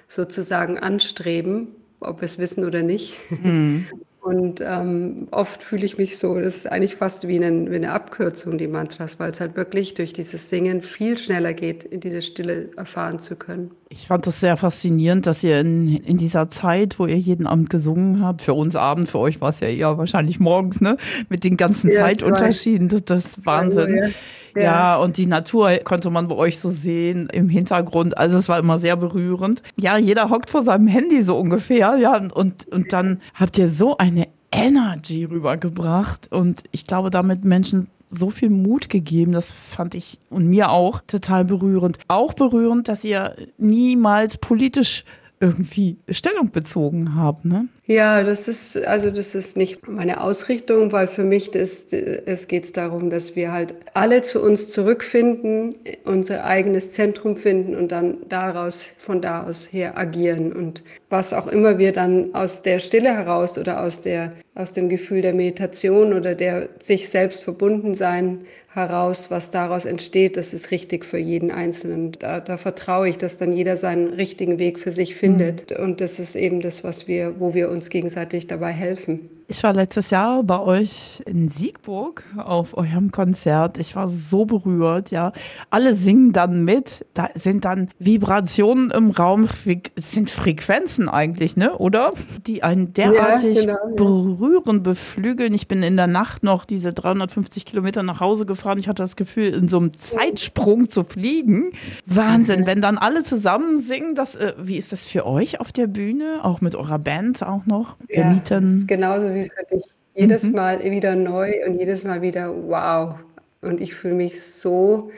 sozusagen 0.09 0.77
anstreben, 0.77 1.69
ob 2.01 2.21
wir 2.21 2.25
es 2.25 2.37
wissen 2.37 2.65
oder 2.65 2.83
nicht. 2.83 3.15
Mhm. 3.29 3.87
Und 4.21 4.61
ähm, 4.61 5.27
oft 5.31 5.63
fühle 5.63 5.83
ich 5.83 5.97
mich 5.97 6.19
so, 6.19 6.39
das 6.39 6.57
ist 6.57 6.71
eigentlich 6.71 6.95
fast 6.95 7.27
wie 7.27 7.43
eine, 7.43 7.71
wie 7.71 7.75
eine 7.75 7.91
Abkürzung, 7.91 8.59
die 8.59 8.67
Mantras, 8.67 9.19
weil 9.19 9.31
es 9.31 9.39
halt 9.39 9.55
wirklich 9.55 9.95
durch 9.95 10.13
dieses 10.13 10.47
Singen 10.47 10.83
viel 10.83 11.17
schneller 11.17 11.53
geht, 11.53 11.83
in 11.83 12.01
diese 12.01 12.21
Stille 12.21 12.69
erfahren 12.77 13.17
zu 13.17 13.35
können. 13.35 13.71
Ich 13.89 14.05
fand 14.05 14.27
das 14.27 14.39
sehr 14.39 14.57
faszinierend, 14.57 15.25
dass 15.25 15.43
ihr 15.43 15.59
in, 15.59 15.97
in 16.03 16.17
dieser 16.17 16.49
Zeit, 16.49 16.99
wo 16.99 17.07
ihr 17.07 17.17
jeden 17.17 17.47
Abend 17.47 17.71
gesungen 17.71 18.23
habt, 18.23 18.43
für 18.43 18.53
uns 18.53 18.75
Abend, 18.75 19.09
für 19.09 19.17
euch 19.17 19.41
war 19.41 19.49
es 19.49 19.59
ja 19.59 19.69
eher 19.69 19.97
wahrscheinlich 19.97 20.39
morgens, 20.39 20.81
ne? 20.81 20.97
Mit 21.29 21.43
den 21.43 21.57
ganzen 21.57 21.89
ja, 21.89 21.97
Zeitunterschieden, 21.97 22.89
das, 22.89 23.03
das 23.05 23.25
ist 23.25 23.45
Wahnsinn. 23.47 23.95
Ja, 23.95 24.05
ja. 24.05 24.11
Ja, 24.55 24.97
und 24.97 25.17
die 25.17 25.27
Natur 25.27 25.71
konnte 25.83 26.09
man 26.09 26.27
bei 26.27 26.35
euch 26.35 26.59
so 26.59 26.69
sehen 26.69 27.29
im 27.31 27.49
Hintergrund. 27.49 28.17
Also 28.17 28.37
es 28.37 28.49
war 28.49 28.59
immer 28.59 28.77
sehr 28.77 28.95
berührend. 28.95 29.63
Ja, 29.79 29.97
jeder 29.97 30.29
hockt 30.29 30.49
vor 30.49 30.61
seinem 30.61 30.87
Handy 30.87 31.21
so 31.21 31.37
ungefähr, 31.37 31.97
ja, 31.97 32.17
und, 32.17 32.67
und 32.67 32.93
dann 32.93 33.21
habt 33.33 33.57
ihr 33.57 33.67
so 33.67 33.97
eine 33.97 34.27
Energy 34.51 35.23
rübergebracht 35.25 36.31
und 36.31 36.63
ich 36.71 36.85
glaube, 36.85 37.09
damit 37.09 37.45
Menschen 37.45 37.87
so 38.09 38.29
viel 38.29 38.49
Mut 38.49 38.89
gegeben. 38.89 39.31
Das 39.31 39.51
fand 39.51 39.95
ich 39.95 40.19
und 40.29 40.45
mir 40.47 40.69
auch 40.69 41.01
total 41.07 41.45
berührend. 41.45 41.97
Auch 42.09 42.33
berührend, 42.33 42.87
dass 42.89 43.03
ihr 43.03 43.35
niemals 43.57 44.37
politisch 44.37 45.05
irgendwie 45.41 45.97
Stellung 46.09 46.51
bezogen 46.51 47.15
habe. 47.15 47.47
Ne? 47.47 47.67
Ja, 47.85 48.23
das 48.23 48.47
ist 48.47 48.77
also 48.85 49.09
das 49.09 49.33
ist 49.33 49.57
nicht 49.57 49.87
meine 49.87 50.21
Ausrichtung, 50.21 50.91
weil 50.91 51.07
für 51.07 51.23
mich 51.23 51.49
das, 51.49 51.91
es 51.91 52.47
geht 52.47 52.77
darum, 52.77 53.09
dass 53.09 53.35
wir 53.35 53.51
halt 53.51 53.73
alle 53.95 54.21
zu 54.21 54.41
uns 54.41 54.69
zurückfinden, 54.69 55.75
unser 56.05 56.45
eigenes 56.45 56.93
Zentrum 56.93 57.35
finden 57.35 57.75
und 57.75 57.91
dann 57.91 58.17
daraus 58.29 58.93
von 58.99 59.21
da 59.21 59.43
aus 59.43 59.73
her 59.73 59.97
agieren 59.97 60.53
und 60.53 60.83
was 61.09 61.33
auch 61.33 61.47
immer 61.47 61.79
wir 61.79 61.91
dann 61.91 62.33
aus 62.35 62.61
der 62.61 62.79
Stille 62.79 63.09
heraus 63.09 63.57
oder 63.57 63.81
aus 63.81 64.01
der 64.01 64.33
aus 64.53 64.73
dem 64.73 64.89
Gefühl 64.89 65.21
der 65.21 65.33
Meditation 65.33 66.13
oder 66.13 66.35
der 66.35 66.69
sich 66.79 67.09
selbst 67.09 67.41
verbunden 67.41 67.93
sein 67.93 68.43
heraus, 68.73 69.29
was 69.29 69.51
daraus 69.51 69.85
entsteht, 69.85 70.37
das 70.37 70.53
ist 70.53 70.71
richtig 70.71 71.05
für 71.05 71.17
jeden 71.17 71.51
Einzelnen. 71.51 72.13
Da, 72.13 72.39
da 72.39 72.57
vertraue 72.57 73.09
ich, 73.09 73.17
dass 73.17 73.37
dann 73.37 73.51
jeder 73.51 73.75
seinen 73.75 74.07
richtigen 74.07 74.59
Weg 74.59 74.79
für 74.79 74.91
sich 74.91 75.15
findet. 75.15 75.71
Mhm. 75.71 75.83
Und 75.83 76.01
das 76.01 76.19
ist 76.19 76.35
eben 76.35 76.61
das, 76.61 76.83
was 76.83 77.07
wir, 77.07 77.39
wo 77.39 77.53
wir 77.53 77.69
uns 77.69 77.89
gegenseitig 77.89 78.47
dabei 78.47 78.71
helfen. 78.71 79.29
Ich 79.51 79.63
war 79.63 79.73
letztes 79.73 80.11
Jahr 80.11 80.43
bei 80.43 80.61
euch 80.61 81.21
in 81.25 81.49
Siegburg 81.49 82.23
auf 82.37 82.77
eurem 82.77 83.11
Konzert. 83.11 83.79
Ich 83.79 83.97
war 83.97 84.07
so 84.07 84.45
berührt, 84.45 85.11
ja. 85.11 85.33
Alle 85.69 85.93
singen 85.93 86.31
dann 86.31 86.63
mit. 86.63 87.05
Da 87.13 87.27
sind 87.35 87.65
dann 87.65 87.89
Vibrationen 87.99 88.91
im 88.91 89.09
Raum, 89.09 89.43
es 89.43 90.11
sind 90.13 90.31
Frequenzen 90.31 91.09
eigentlich, 91.09 91.57
ne? 91.57 91.77
Oder? 91.77 92.13
Die 92.47 92.63
einen 92.63 92.93
derartig 92.93 93.65
ja, 93.65 93.75
genau, 93.75 93.95
berühren, 93.97 94.83
beflügeln. 94.83 95.53
Ich 95.53 95.67
bin 95.67 95.83
in 95.83 95.97
der 95.97 96.07
Nacht 96.07 96.45
noch 96.45 96.63
diese 96.63 96.93
350 96.93 97.65
Kilometer 97.65 98.03
nach 98.03 98.21
Hause 98.21 98.45
gefahren. 98.45 98.77
Ich 98.79 98.87
hatte 98.87 99.03
das 99.03 99.17
Gefühl, 99.17 99.47
in 99.47 99.67
so 99.67 99.79
einem 99.79 99.91
Zeitsprung 99.91 100.89
zu 100.89 101.03
fliegen. 101.03 101.73
Wahnsinn, 102.05 102.65
wenn 102.65 102.79
dann 102.79 102.97
alle 102.97 103.21
zusammen 103.21 103.79
singen. 103.79 104.15
Das, 104.15 104.35
äh, 104.35 104.53
wie 104.57 104.77
ist 104.77 104.93
das 104.93 105.07
für 105.07 105.25
euch 105.25 105.59
auf 105.59 105.73
der 105.73 105.87
Bühne? 105.87 106.39
Auch 106.41 106.61
mit 106.61 106.73
eurer 106.73 106.99
Band 106.99 107.43
auch 107.43 107.65
noch? 107.65 107.97
Ja, 108.07 108.39
genauso 108.87 109.33
wie 109.33 109.40
Gefühl 109.43 109.65
für 109.69 109.75
dich. 109.75 109.85
Jedes 110.13 110.43
mhm. 110.43 110.53
Mal 110.53 110.83
wieder 110.83 111.15
neu 111.15 111.53
und 111.65 111.79
jedes 111.79 112.03
Mal 112.03 112.21
wieder 112.21 112.53
wow. 112.53 113.15
Und 113.61 113.81
ich 113.81 113.93
fühle 113.93 114.15
mich 114.15 114.41
so 114.41 115.11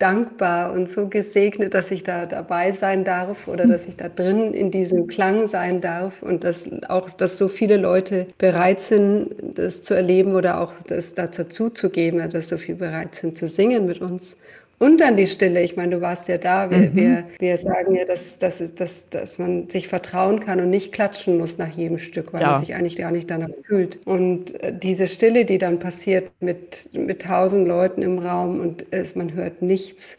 dankbar 0.00 0.72
und 0.72 0.88
so 0.88 1.08
gesegnet, 1.08 1.74
dass 1.74 1.90
ich 1.90 2.02
da 2.02 2.24
dabei 2.24 2.72
sein 2.72 3.04
darf 3.04 3.46
oder 3.46 3.66
dass 3.66 3.86
ich 3.86 3.96
da 3.96 4.08
drin 4.08 4.54
in 4.54 4.70
diesem 4.70 5.06
Klang 5.06 5.46
sein 5.46 5.82
darf 5.82 6.22
und 6.22 6.42
dass 6.42 6.68
auch, 6.88 7.10
dass 7.10 7.36
so 7.36 7.48
viele 7.48 7.76
Leute 7.76 8.26
bereit 8.38 8.80
sind, 8.80 9.28
das 9.42 9.82
zu 9.82 9.94
erleben 9.94 10.34
oder 10.34 10.60
auch 10.60 10.72
das 10.86 11.12
dazu 11.14 11.68
zu 11.68 11.90
geben, 11.90 12.26
dass 12.30 12.48
so 12.48 12.56
viele 12.56 12.78
bereit 12.78 13.14
sind 13.14 13.36
zu 13.36 13.46
singen 13.46 13.84
mit 13.86 14.00
uns. 14.00 14.36
Und 14.82 15.02
dann 15.02 15.14
die 15.14 15.26
Stille. 15.26 15.62
Ich 15.62 15.76
meine, 15.76 15.96
du 15.96 16.00
warst 16.00 16.26
ja 16.28 16.38
da. 16.38 16.70
Wir, 16.70 16.78
mhm. 16.78 16.96
wir, 16.96 17.24
wir 17.38 17.58
sagen 17.58 17.94
ja, 17.94 18.06
dass, 18.06 18.38
dass, 18.38 18.74
dass, 18.74 19.10
dass 19.10 19.38
man 19.38 19.68
sich 19.68 19.88
vertrauen 19.88 20.40
kann 20.40 20.58
und 20.58 20.70
nicht 20.70 20.90
klatschen 20.90 21.36
muss 21.36 21.58
nach 21.58 21.68
jedem 21.68 21.98
Stück, 21.98 22.32
weil 22.32 22.40
ja. 22.40 22.52
man 22.52 22.60
sich 22.60 22.74
eigentlich 22.74 22.96
gar 22.96 23.10
nicht 23.10 23.30
danach 23.30 23.50
fühlt. 23.64 23.98
Und 24.06 24.58
äh, 24.62 24.72
diese 24.76 25.06
Stille, 25.06 25.44
die 25.44 25.58
dann 25.58 25.80
passiert 25.80 26.30
mit, 26.40 26.88
mit 26.94 27.20
tausend 27.20 27.68
Leuten 27.68 28.00
im 28.00 28.18
Raum 28.18 28.58
und 28.58 28.86
es, 28.90 29.14
man 29.14 29.34
hört 29.34 29.60
nichts, 29.60 30.16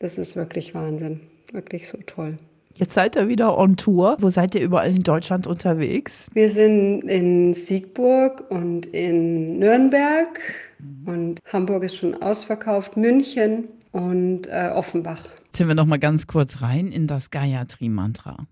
das 0.00 0.18
ist 0.18 0.34
wirklich 0.34 0.74
Wahnsinn. 0.74 1.20
Wirklich 1.52 1.86
so 1.86 1.98
toll. 2.04 2.36
Jetzt 2.74 2.94
seid 2.94 3.14
ihr 3.14 3.28
wieder 3.28 3.56
on 3.56 3.76
Tour. 3.76 4.16
Wo 4.18 4.28
seid 4.30 4.56
ihr 4.56 4.62
überall 4.62 4.90
in 4.90 5.04
Deutschland 5.04 5.46
unterwegs? 5.46 6.26
Wir 6.34 6.48
sind 6.48 7.02
in 7.02 7.54
Siegburg 7.54 8.50
und 8.50 8.86
in 8.86 9.44
Nürnberg. 9.44 10.40
Mhm. 10.80 11.08
Und 11.08 11.40
Hamburg 11.52 11.84
ist 11.84 11.94
schon 11.94 12.20
ausverkauft. 12.20 12.96
München 12.96 13.68
und 13.92 14.46
äh, 14.46 14.70
Offenbach. 14.74 15.24
Ziehen 15.52 15.68
wir 15.68 15.74
noch 15.74 15.86
mal 15.86 15.98
ganz 15.98 16.26
kurz 16.26 16.62
rein 16.62 16.92
in 16.92 17.06
das 17.06 17.30
Gayatri-Mantra. 17.30 18.46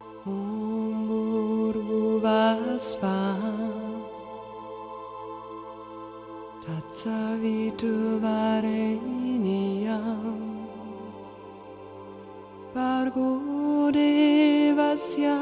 Bargo 12.74 13.90
devasya 13.90 15.34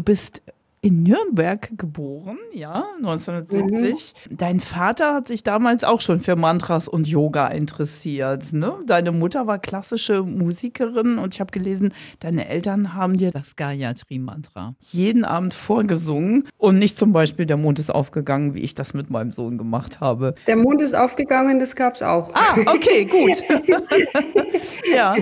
Du 0.00 0.04
bist 0.04 0.40
in 0.82 1.02
Nürnberg 1.02 1.76
geboren, 1.76 2.38
ja, 2.54 2.86
1970. 3.02 4.14
Mhm. 4.30 4.36
Dein 4.38 4.60
Vater 4.60 5.12
hat 5.12 5.28
sich 5.28 5.42
damals 5.42 5.84
auch 5.84 6.00
schon 6.00 6.20
für 6.20 6.36
Mantras 6.36 6.88
und 6.88 7.06
Yoga 7.06 7.48
interessiert. 7.48 8.54
Ne? 8.54 8.72
Deine 8.86 9.12
Mutter 9.12 9.46
war 9.46 9.58
klassische 9.58 10.22
Musikerin 10.22 11.18
und 11.18 11.34
ich 11.34 11.40
habe 11.40 11.50
gelesen, 11.50 11.92
deine 12.20 12.48
Eltern 12.48 12.94
haben 12.94 13.18
dir 13.18 13.30
das 13.30 13.56
Gayatri-Mantra 13.56 14.74
jeden 14.90 15.26
Abend 15.26 15.52
vorgesungen 15.52 16.48
und 16.56 16.78
nicht 16.78 16.96
zum 16.96 17.12
Beispiel 17.12 17.44
der 17.44 17.58
Mond 17.58 17.78
ist 17.78 17.90
aufgegangen, 17.90 18.54
wie 18.54 18.60
ich 18.60 18.74
das 18.74 18.94
mit 18.94 19.10
meinem 19.10 19.32
Sohn 19.32 19.58
gemacht 19.58 20.00
habe. 20.00 20.34
Der 20.46 20.56
Mond 20.56 20.80
ist 20.80 20.94
aufgegangen, 20.94 21.58
das 21.58 21.76
gab 21.76 21.96
es 21.96 22.02
auch. 22.02 22.34
Ah, 22.34 22.56
okay, 22.74 23.04
gut. 23.04 23.42
ja. 24.94 25.14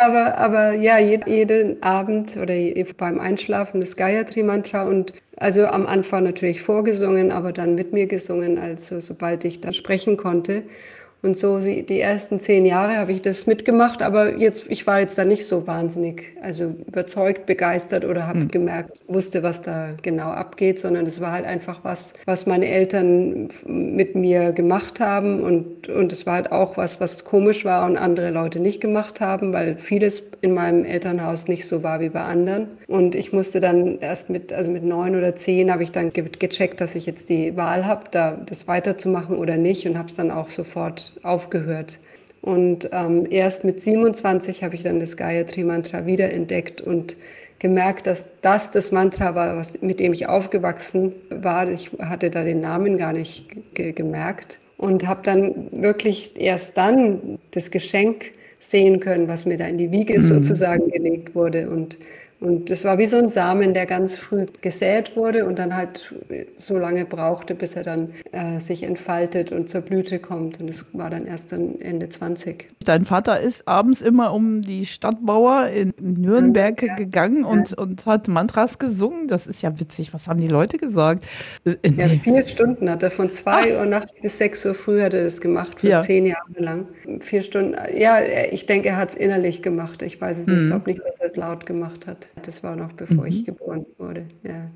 Aber, 0.00 0.38
aber 0.38 0.74
ja, 0.74 0.96
jeden 0.98 1.82
Abend 1.82 2.36
oder 2.36 2.54
beim 2.96 3.18
Einschlafen 3.18 3.80
das 3.80 3.96
Gayatri-Mantra 3.96 4.82
und 4.82 5.12
also 5.36 5.66
am 5.66 5.86
Anfang 5.86 6.22
natürlich 6.22 6.62
vorgesungen, 6.62 7.32
aber 7.32 7.52
dann 7.52 7.74
mit 7.74 7.92
mir 7.92 8.06
gesungen, 8.06 8.58
also 8.58 9.00
sobald 9.00 9.44
ich 9.44 9.60
da 9.60 9.72
sprechen 9.72 10.16
konnte. 10.16 10.62
Und 11.20 11.36
so 11.36 11.58
die 11.58 12.00
ersten 12.00 12.38
zehn 12.38 12.64
Jahre 12.64 12.96
habe 12.96 13.10
ich 13.10 13.22
das 13.22 13.48
mitgemacht, 13.48 14.02
aber 14.02 14.36
jetzt, 14.36 14.66
ich 14.68 14.86
war 14.86 15.00
jetzt 15.00 15.18
da 15.18 15.24
nicht 15.24 15.46
so 15.46 15.66
wahnsinnig, 15.66 16.36
also 16.40 16.74
überzeugt, 16.86 17.44
begeistert 17.44 18.04
oder 18.04 18.28
habe 18.28 18.40
mhm. 18.40 18.48
gemerkt, 18.48 18.92
wusste, 19.08 19.42
was 19.42 19.60
da 19.62 19.88
genau 20.00 20.28
abgeht, 20.28 20.78
sondern 20.78 21.06
es 21.06 21.20
war 21.20 21.32
halt 21.32 21.44
einfach 21.44 21.80
was, 21.82 22.14
was 22.24 22.46
meine 22.46 22.68
Eltern 22.68 23.48
mit 23.66 24.14
mir 24.14 24.52
gemacht 24.52 25.00
haben 25.00 25.40
und, 25.40 25.88
und 25.88 26.12
es 26.12 26.24
war 26.24 26.34
halt 26.34 26.52
auch 26.52 26.76
was, 26.76 27.00
was 27.00 27.24
komisch 27.24 27.64
war 27.64 27.84
und 27.84 27.96
andere 27.96 28.30
Leute 28.30 28.60
nicht 28.60 28.80
gemacht 28.80 29.20
haben, 29.20 29.52
weil 29.52 29.76
vieles 29.76 30.22
in 30.40 30.54
meinem 30.54 30.84
Elternhaus 30.84 31.48
nicht 31.48 31.66
so 31.66 31.82
war 31.82 31.98
wie 31.98 32.10
bei 32.10 32.22
anderen. 32.22 32.68
Und 32.86 33.16
ich 33.16 33.32
musste 33.32 33.58
dann 33.58 33.98
erst 33.98 34.30
mit, 34.30 34.52
also 34.52 34.70
mit 34.70 34.84
neun 34.84 35.16
oder 35.16 35.34
zehn 35.34 35.72
habe 35.72 35.82
ich 35.82 35.90
dann 35.90 36.12
gecheckt, 36.12 36.80
dass 36.80 36.94
ich 36.94 37.06
jetzt 37.06 37.28
die 37.28 37.56
Wahl 37.56 37.86
habe, 37.86 38.04
da 38.12 38.38
das 38.46 38.68
weiterzumachen 38.68 39.36
oder 39.36 39.56
nicht 39.56 39.86
und 39.86 39.98
habe 39.98 40.08
es 40.08 40.14
dann 40.14 40.30
auch 40.30 40.48
sofort 40.48 41.07
aufgehört. 41.22 41.98
Und 42.40 42.88
ähm, 42.92 43.26
erst 43.30 43.64
mit 43.64 43.80
27 43.80 44.62
habe 44.62 44.74
ich 44.74 44.82
dann 44.82 45.00
das 45.00 45.16
Gayatri 45.16 45.64
Mantra 45.64 46.06
wiederentdeckt 46.06 46.80
und 46.80 47.16
gemerkt, 47.58 48.06
dass 48.06 48.24
das 48.40 48.70
das 48.70 48.92
Mantra 48.92 49.34
war, 49.34 49.56
was, 49.56 49.80
mit 49.82 50.00
dem 50.00 50.12
ich 50.12 50.28
aufgewachsen 50.28 51.14
war. 51.30 51.68
Ich 51.68 51.90
hatte 51.98 52.30
da 52.30 52.44
den 52.44 52.60
Namen 52.60 52.98
gar 52.98 53.12
nicht 53.12 53.48
ge 53.74 53.92
gemerkt 53.92 54.60
und 54.76 55.06
habe 55.06 55.20
dann 55.24 55.68
wirklich 55.72 56.40
erst 56.40 56.76
dann 56.76 57.38
das 57.50 57.70
Geschenk 57.70 58.32
sehen 58.60 59.00
können, 59.00 59.28
was 59.28 59.46
mir 59.46 59.56
da 59.56 59.66
in 59.66 59.78
die 59.78 59.90
Wiege 59.90 60.18
mhm. 60.18 60.24
sozusagen 60.24 60.88
gelegt 60.90 61.34
wurde. 61.34 61.68
Und 61.68 61.96
und 62.40 62.70
das 62.70 62.84
war 62.84 62.98
wie 62.98 63.06
so 63.06 63.16
ein 63.16 63.28
Samen, 63.28 63.74
der 63.74 63.84
ganz 63.84 64.14
früh 64.14 64.46
gesät 64.60 65.16
wurde 65.16 65.44
und 65.44 65.58
dann 65.58 65.74
halt 65.74 66.14
so 66.60 66.78
lange 66.78 67.04
brauchte, 67.04 67.56
bis 67.56 67.74
er 67.74 67.82
dann 67.82 68.10
äh, 68.30 68.60
sich 68.60 68.84
entfaltet 68.84 69.50
und 69.50 69.68
zur 69.68 69.80
Blüte 69.80 70.20
kommt. 70.20 70.60
Und 70.60 70.68
das 70.68 70.84
war 70.92 71.10
dann 71.10 71.26
erst 71.26 71.50
dann 71.50 71.80
Ende 71.80 72.08
20. 72.08 72.68
Dein 72.84 73.04
Vater 73.04 73.40
ist 73.40 73.66
abends 73.66 74.02
immer 74.02 74.32
um 74.32 74.62
die 74.62 74.86
Stadtmauer 74.86 75.66
in 75.68 75.92
Nürnberg 76.00 76.80
ja. 76.80 76.94
gegangen 76.94 77.44
und, 77.44 77.70
ja. 77.70 77.78
und 77.78 78.06
hat 78.06 78.28
Mantras 78.28 78.78
gesungen. 78.78 79.26
Das 79.26 79.48
ist 79.48 79.62
ja 79.62 79.80
witzig. 79.80 80.14
Was 80.14 80.28
haben 80.28 80.40
die 80.40 80.46
Leute 80.48 80.78
gesagt? 80.78 81.26
In 81.82 81.96
ja, 81.96 82.08
vier 82.08 82.46
Stunden 82.46 82.88
hat 82.88 83.02
er 83.02 83.10
von 83.10 83.30
zwei 83.30 83.74
Ach. 83.74 83.80
Uhr 83.80 83.86
nachts 83.86 84.20
bis 84.20 84.38
sechs 84.38 84.64
Uhr 84.64 84.76
früh 84.76 85.02
hat 85.02 85.12
er 85.12 85.24
das 85.24 85.40
gemacht, 85.40 85.80
für 85.80 85.88
ja. 85.88 86.00
zehn 86.00 86.24
Jahre 86.24 86.46
lang. 86.56 86.86
Vier 87.18 87.42
Stunden. 87.42 87.74
Ja, 87.96 88.20
ich 88.22 88.66
denke, 88.66 88.90
er 88.90 88.96
hat 88.96 89.10
es 89.10 89.16
innerlich 89.16 89.60
gemacht. 89.60 90.02
Ich 90.02 90.20
weiß 90.20 90.38
es 90.38 90.46
nicht. 90.46 90.56
Mhm. 90.56 90.62
Ich 90.62 90.68
glaube 90.68 90.90
nicht, 90.90 91.02
dass 91.04 91.16
er 91.18 91.26
es 91.26 91.36
laut 91.36 91.66
gemacht 91.66 92.06
hat. 92.06 92.27
Das 92.42 92.62
war 92.62 92.76
noch 92.76 92.92
bevor 92.92 93.24
mhm. 93.24 93.26
ich 93.26 93.44
geboren 93.44 93.86
wurde. 93.98 94.24
Ja. 94.42 94.70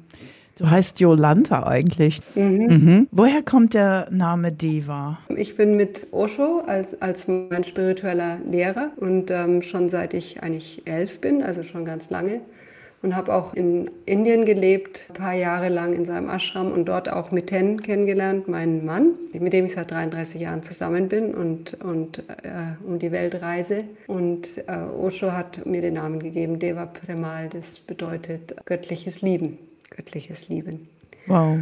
Du 0.59 0.71
heißt 0.71 1.01
Jolanta 1.01 1.67
eigentlich. 1.67 2.21
Mhm. 2.35 2.67
Mhm. 2.67 3.09
Woher 3.11 3.43
kommt 3.43 3.75
der 3.75 4.09
Name 4.11 4.53
Deva? 4.53 5.19
Ich 5.35 5.57
bin 5.57 5.77
mit 5.77 6.07
Osho 6.11 6.63
als, 6.67 7.01
als 7.01 7.27
mein 7.27 7.65
spiritueller 7.65 8.39
Lehrer 8.49 8.93
und 8.97 9.31
ähm, 9.31 9.63
schon 9.63 9.89
seit 9.89 10.15
ich 10.15 10.43
eigentlich 10.43 10.83
elf 10.85 11.21
bin, 11.21 11.43
also 11.43 11.63
schon 11.63 11.85
ganz 11.85 12.11
lange 12.11 12.43
und 13.03 13.17
habe 13.17 13.35
auch 13.35 13.53
in 13.55 13.91
Indien 14.07 14.45
gelebt, 14.45 15.07
ein 15.11 15.15
paar 15.15 15.35
Jahre 15.35 15.69
lang 15.69 15.93
in 15.93 16.05
seinem 16.05 16.31
Ashram 16.31 16.71
und 16.71 16.87
dort 16.87 17.09
auch 17.09 17.33
Miten 17.33 17.83
kennengelernt, 17.83 18.47
meinen 18.49 18.85
Mann, 18.85 19.15
mit 19.33 19.53
dem 19.53 19.65
ich 19.65 19.73
seit 19.73 19.91
33 19.91 20.41
Jahren 20.41 20.63
zusammen 20.63 21.09
bin 21.09 21.35
und, 21.35 21.75
und 21.83 22.19
äh, 22.19 22.77
um 22.87 22.99
die 22.99 23.11
Welt 23.11 23.43
reise. 23.43 23.85
Und 24.07 24.65
äh, 24.69 24.77
Osho 24.77 25.33
hat 25.33 25.67
mir 25.67 25.81
den 25.81 25.95
Namen 25.95 26.21
gegeben, 26.21 26.61
Deva 26.61 26.87
Premal, 26.87 27.49
das 27.49 27.81
bedeutet 27.81 28.55
göttliches 28.65 29.21
Lieben, 29.21 29.59
göttliches 29.91 30.49
Lieben. 30.49 30.89
Wow. 31.27 31.59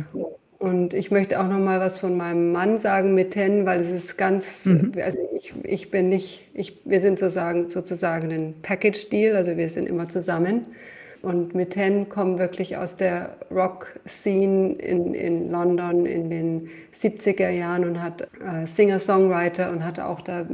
Und 0.58 0.92
ich 0.92 1.10
möchte 1.10 1.40
auch 1.40 1.48
noch 1.48 1.58
mal 1.58 1.80
was 1.80 1.96
von 1.96 2.18
meinem 2.18 2.52
Mann 2.52 2.76
sagen 2.76 3.14
mit 3.14 3.30
Ten, 3.30 3.64
weil 3.64 3.80
es 3.80 3.90
ist 3.90 4.18
ganz, 4.18 4.66
mhm. 4.66 4.92
also 5.02 5.18
ich, 5.34 5.54
ich 5.64 5.90
bin 5.90 6.10
nicht, 6.10 6.50
ich, 6.52 6.82
wir 6.84 7.00
sind 7.00 7.18
sozusagen, 7.18 7.70
sozusagen 7.70 8.30
ein 8.30 8.54
Package-Deal, 8.60 9.36
also 9.36 9.56
wir 9.56 9.70
sind 9.70 9.88
immer 9.88 10.10
zusammen. 10.10 10.66
Und 11.22 11.54
mit 11.54 11.70
Ten 11.70 12.08
kommen 12.08 12.38
wirklich 12.38 12.78
aus 12.78 12.96
der 12.96 13.36
Rock-Scene 13.50 14.72
in, 14.76 15.12
in 15.12 15.50
London 15.50 16.06
in 16.06 16.30
den 16.30 16.68
70er 16.94 17.50
Jahren 17.50 17.84
und 17.84 18.02
hat 18.02 18.22
äh, 18.22 18.64
Singer-Songwriter 18.64 19.70
und 19.70 19.84
hat 19.84 20.00
auch 20.00 20.22
da 20.22 20.46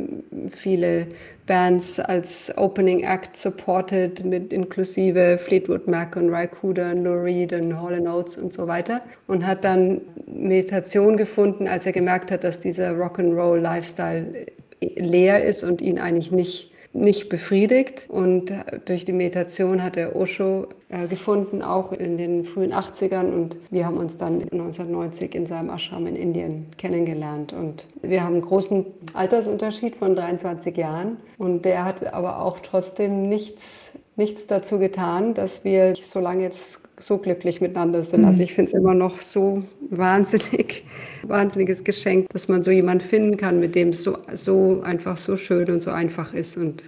viele 0.51 1.07
Bands 1.47 2.01
als 2.01 2.53
Opening 2.57 3.05
Act 3.05 3.37
supported, 3.37 4.25
mit 4.25 4.53
inklusive 4.53 5.39
Fleetwood 5.39 5.87
Mac 5.87 6.17
und 6.17 6.31
Rycuda 6.31 6.91
und 6.91 7.05
Lou 7.05 7.23
Reed 7.23 7.53
und 7.53 7.81
Hall 7.81 8.05
Oates 8.05 8.37
und 8.37 8.53
so 8.53 8.67
weiter. 8.67 9.03
Und 9.29 9.47
hat 9.47 9.63
dann 9.63 10.01
Meditation 10.27 11.17
gefunden, 11.17 11.69
als 11.69 11.87
er 11.87 11.93
gemerkt 11.93 12.33
hat, 12.33 12.43
dass 12.43 12.59
dieser 12.59 12.91
Rock'n'Roll-Lifestyle 12.91 14.47
leer 14.81 15.45
ist 15.45 15.63
und 15.63 15.81
ihn 15.81 16.01
eigentlich 16.01 16.33
nicht 16.33 16.76
nicht 16.97 17.29
befriedigt. 17.29 18.07
Und 18.09 18.53
durch 18.87 19.05
die 19.05 19.13
Meditation 19.13 19.83
hat 19.83 19.97
er 19.97 20.17
Osho 20.17 20.67
äh, 20.89 21.07
gefunden, 21.07 21.63
auch 21.63 21.93
in 21.93 22.19
den 22.19 22.45
frühen 22.45 22.73
80ern. 22.73 23.33
Und 23.33 23.57
wir 23.71 23.87
haben 23.87 23.97
uns 23.97 24.17
dann 24.17 24.43
1990 24.43 25.35
in 25.35 25.47
seinem 25.47 25.71
Ashram 25.71 26.07
in 26.07 26.17
Indien 26.17 26.67
kennengelernt. 26.79 27.53
Und 27.53 27.87
wir 28.03 28.23
haben 28.23 28.35
einen 28.35 28.43
großen 28.43 28.87
Altersunterschied 29.15 29.97
von 29.97 30.15
23 30.15 30.77
Jahren. 30.77 31.17
Und 31.39 31.65
der 31.65 31.85
hat 31.85 32.13
aber 32.13 32.43
auch 32.43 32.61
trotzdem 32.61 33.29
nichts, 33.29 33.93
nichts 34.17 34.47
dazu 34.47 34.79
getan, 34.79 35.35
dass 35.35 35.65
wir 35.65 35.95
so 35.97 36.21
lange 36.21 36.45
jetzt 36.45 36.81
so 36.99 37.19
glücklich 37.19 37.61
miteinander 37.61 38.03
sind. 38.05 38.25
Also 38.25 38.43
ich 38.43 38.55
finde 38.55 38.71
es 38.71 38.75
immer 38.75 38.95
noch 38.95 39.21
so 39.21 39.61
wahnsinnig, 39.91 40.85
wahnsinniges 41.23 41.85
Geschenk, 41.85 42.29
dass 42.31 42.49
man 42.49 42.63
so 42.63 42.71
jemanden 42.71 43.05
finden 43.05 43.37
kann, 43.37 43.61
mit 43.61 43.75
dem 43.75 43.91
es 43.91 44.03
so, 44.03 44.19
so 44.35 44.81
einfach 44.83 45.17
so 45.17 45.37
schön 45.37 45.71
und 45.71 45.83
so 45.83 45.91
einfach 45.91 46.33
ist 46.33 46.57
und 46.57 46.85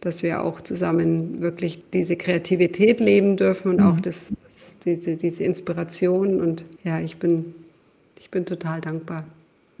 dass 0.00 0.22
wir 0.22 0.44
auch 0.44 0.60
zusammen 0.60 1.40
wirklich 1.40 1.90
diese 1.92 2.16
Kreativität 2.16 3.00
leben 3.00 3.36
dürfen 3.36 3.72
und 3.72 3.80
mhm. 3.80 3.86
auch 3.86 4.00
das, 4.00 4.32
das, 4.44 4.78
diese, 4.84 5.16
diese 5.16 5.42
Inspiration. 5.42 6.40
Und 6.40 6.62
ja, 6.84 7.00
ich 7.00 7.16
bin, 7.16 7.46
ich 8.20 8.30
bin 8.30 8.46
total 8.46 8.80
dankbar. 8.80 9.24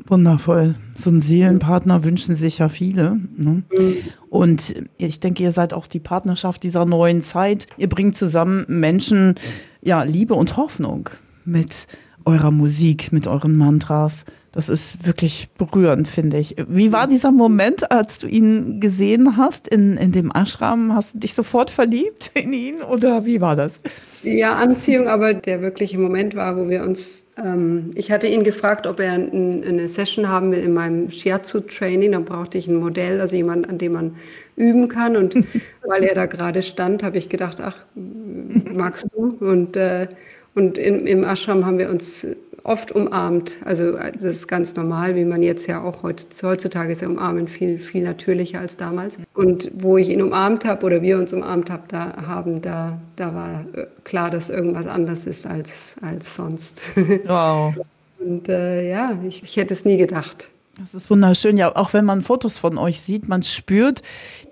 Wundervoll. 0.06 0.76
So 0.96 1.10
einen 1.10 1.20
Seelenpartner 1.20 2.04
wünschen 2.04 2.34
sich 2.34 2.58
ja 2.58 2.68
viele. 2.68 3.18
Ne? 3.36 3.62
Mhm. 3.70 3.96
Und 4.30 4.74
ich 4.96 5.20
denke, 5.20 5.42
ihr 5.42 5.52
seid 5.52 5.72
auch 5.72 5.86
die 5.86 5.98
Partnerschaft 5.98 6.62
dieser 6.62 6.84
neuen 6.84 7.22
Zeit. 7.22 7.66
Ihr 7.76 7.88
bringt 7.88 8.16
zusammen 8.16 8.64
Menschen, 8.68 9.34
ja, 9.80 10.02
Liebe 10.02 10.34
und 10.34 10.56
Hoffnung 10.56 11.08
mit 11.44 11.86
eurer 12.24 12.50
Musik, 12.50 13.12
mit 13.12 13.26
euren 13.26 13.56
Mantras. 13.56 14.24
Das 14.52 14.68
ist 14.68 15.06
wirklich 15.06 15.50
berührend, 15.56 16.08
finde 16.08 16.38
ich. 16.38 16.56
Wie 16.68 16.90
war 16.90 17.06
dieser 17.06 17.30
Moment, 17.30 17.90
als 17.92 18.18
du 18.18 18.26
ihn 18.26 18.80
gesehen 18.80 19.36
hast 19.36 19.68
in, 19.68 19.96
in 19.98 20.10
dem 20.10 20.32
Ashram? 20.34 20.94
Hast 20.94 21.14
du 21.14 21.18
dich 21.18 21.34
sofort 21.34 21.70
verliebt 21.70 22.32
in 22.34 22.52
ihn 22.52 22.82
oder 22.82 23.24
wie 23.24 23.40
war 23.40 23.56
das? 23.56 23.80
Ja, 24.22 24.56
Anziehung, 24.56 25.06
aber 25.06 25.34
der 25.34 25.60
wirkliche 25.60 25.98
Moment 25.98 26.34
war, 26.34 26.56
wo 26.56 26.68
wir 26.68 26.82
uns, 26.82 27.26
ähm, 27.36 27.90
ich 27.94 28.10
hatte 28.10 28.26
ihn 28.26 28.42
gefragt, 28.42 28.86
ob 28.86 29.00
er 29.00 29.12
ein, 29.12 29.62
eine 29.64 29.88
Session 29.88 30.28
haben 30.28 30.50
will 30.50 30.60
in 30.60 30.72
meinem 30.72 31.10
Shiatsu-Training. 31.10 32.12
Da 32.12 32.20
brauchte 32.20 32.58
ich 32.58 32.66
ein 32.68 32.76
Modell, 32.76 33.20
also 33.20 33.36
jemand, 33.36 33.68
an 33.68 33.78
dem 33.78 33.92
man 33.92 34.16
üben 34.56 34.88
kann. 34.88 35.16
Und 35.16 35.34
weil 35.86 36.04
er 36.04 36.14
da 36.14 36.26
gerade 36.26 36.62
stand, 36.62 37.02
habe 37.02 37.18
ich 37.18 37.28
gedacht, 37.28 37.60
ach, 37.60 37.76
magst 38.74 39.06
du? 39.14 39.36
Und, 39.40 39.76
äh, 39.76 40.08
und 40.54 40.78
in, 40.78 41.06
im 41.06 41.24
Ashram 41.24 41.64
haben 41.64 41.78
wir 41.78 41.90
uns 41.90 42.26
oft 42.68 42.92
umarmt. 42.92 43.58
Also 43.64 43.92
das 43.92 44.22
ist 44.22 44.46
ganz 44.46 44.76
normal, 44.76 45.16
wie 45.16 45.24
man 45.24 45.42
jetzt 45.42 45.66
ja 45.66 45.82
auch 45.82 46.02
heutzutage 46.02 46.92
ist 46.92 47.02
ja 47.02 47.08
umarmen 47.08 47.48
viel, 47.48 47.78
viel 47.78 48.04
natürlicher 48.04 48.60
als 48.60 48.76
damals. 48.76 49.16
Und 49.34 49.70
wo 49.74 49.96
ich 49.96 50.10
ihn 50.10 50.20
umarmt 50.20 50.64
habe 50.64 50.84
oder 50.84 51.02
wir 51.02 51.18
uns 51.18 51.32
umarmt 51.32 51.70
hab, 51.70 51.88
da, 51.88 52.14
haben, 52.26 52.60
da, 52.60 52.98
da 53.16 53.34
war 53.34 53.64
äh, 53.74 53.86
klar, 54.04 54.30
dass 54.30 54.50
irgendwas 54.50 54.86
anders 54.86 55.26
ist 55.26 55.46
als, 55.46 55.96
als 56.02 56.34
sonst. 56.34 56.92
Wow. 57.26 57.74
Und 58.18 58.48
äh, 58.48 58.88
ja, 58.90 59.16
ich, 59.26 59.42
ich 59.42 59.56
hätte 59.56 59.74
es 59.74 59.84
nie 59.84 59.96
gedacht. 59.96 60.50
Das 60.80 60.94
ist 60.94 61.10
wunderschön. 61.10 61.56
Ja, 61.56 61.74
auch 61.74 61.92
wenn 61.92 62.04
man 62.04 62.22
Fotos 62.22 62.58
von 62.58 62.78
euch 62.78 63.00
sieht, 63.00 63.28
man 63.28 63.42
spürt 63.42 64.02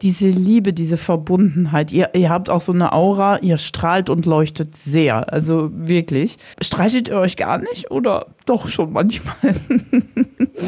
diese 0.02 0.28
Liebe, 0.28 0.72
diese 0.72 0.96
Verbundenheit. 0.96 1.92
Ihr, 1.92 2.10
ihr 2.14 2.30
habt 2.30 2.50
auch 2.50 2.60
so 2.60 2.72
eine 2.72 2.92
Aura, 2.92 3.38
ihr 3.38 3.58
strahlt 3.58 4.10
und 4.10 4.26
leuchtet 4.26 4.74
sehr. 4.74 5.32
Also 5.32 5.70
wirklich. 5.72 6.38
Streitet 6.60 7.08
ihr 7.08 7.18
euch 7.18 7.36
gar 7.36 7.58
nicht 7.58 7.90
oder 7.90 8.26
doch 8.44 8.68
schon 8.68 8.92
manchmal? 8.92 9.36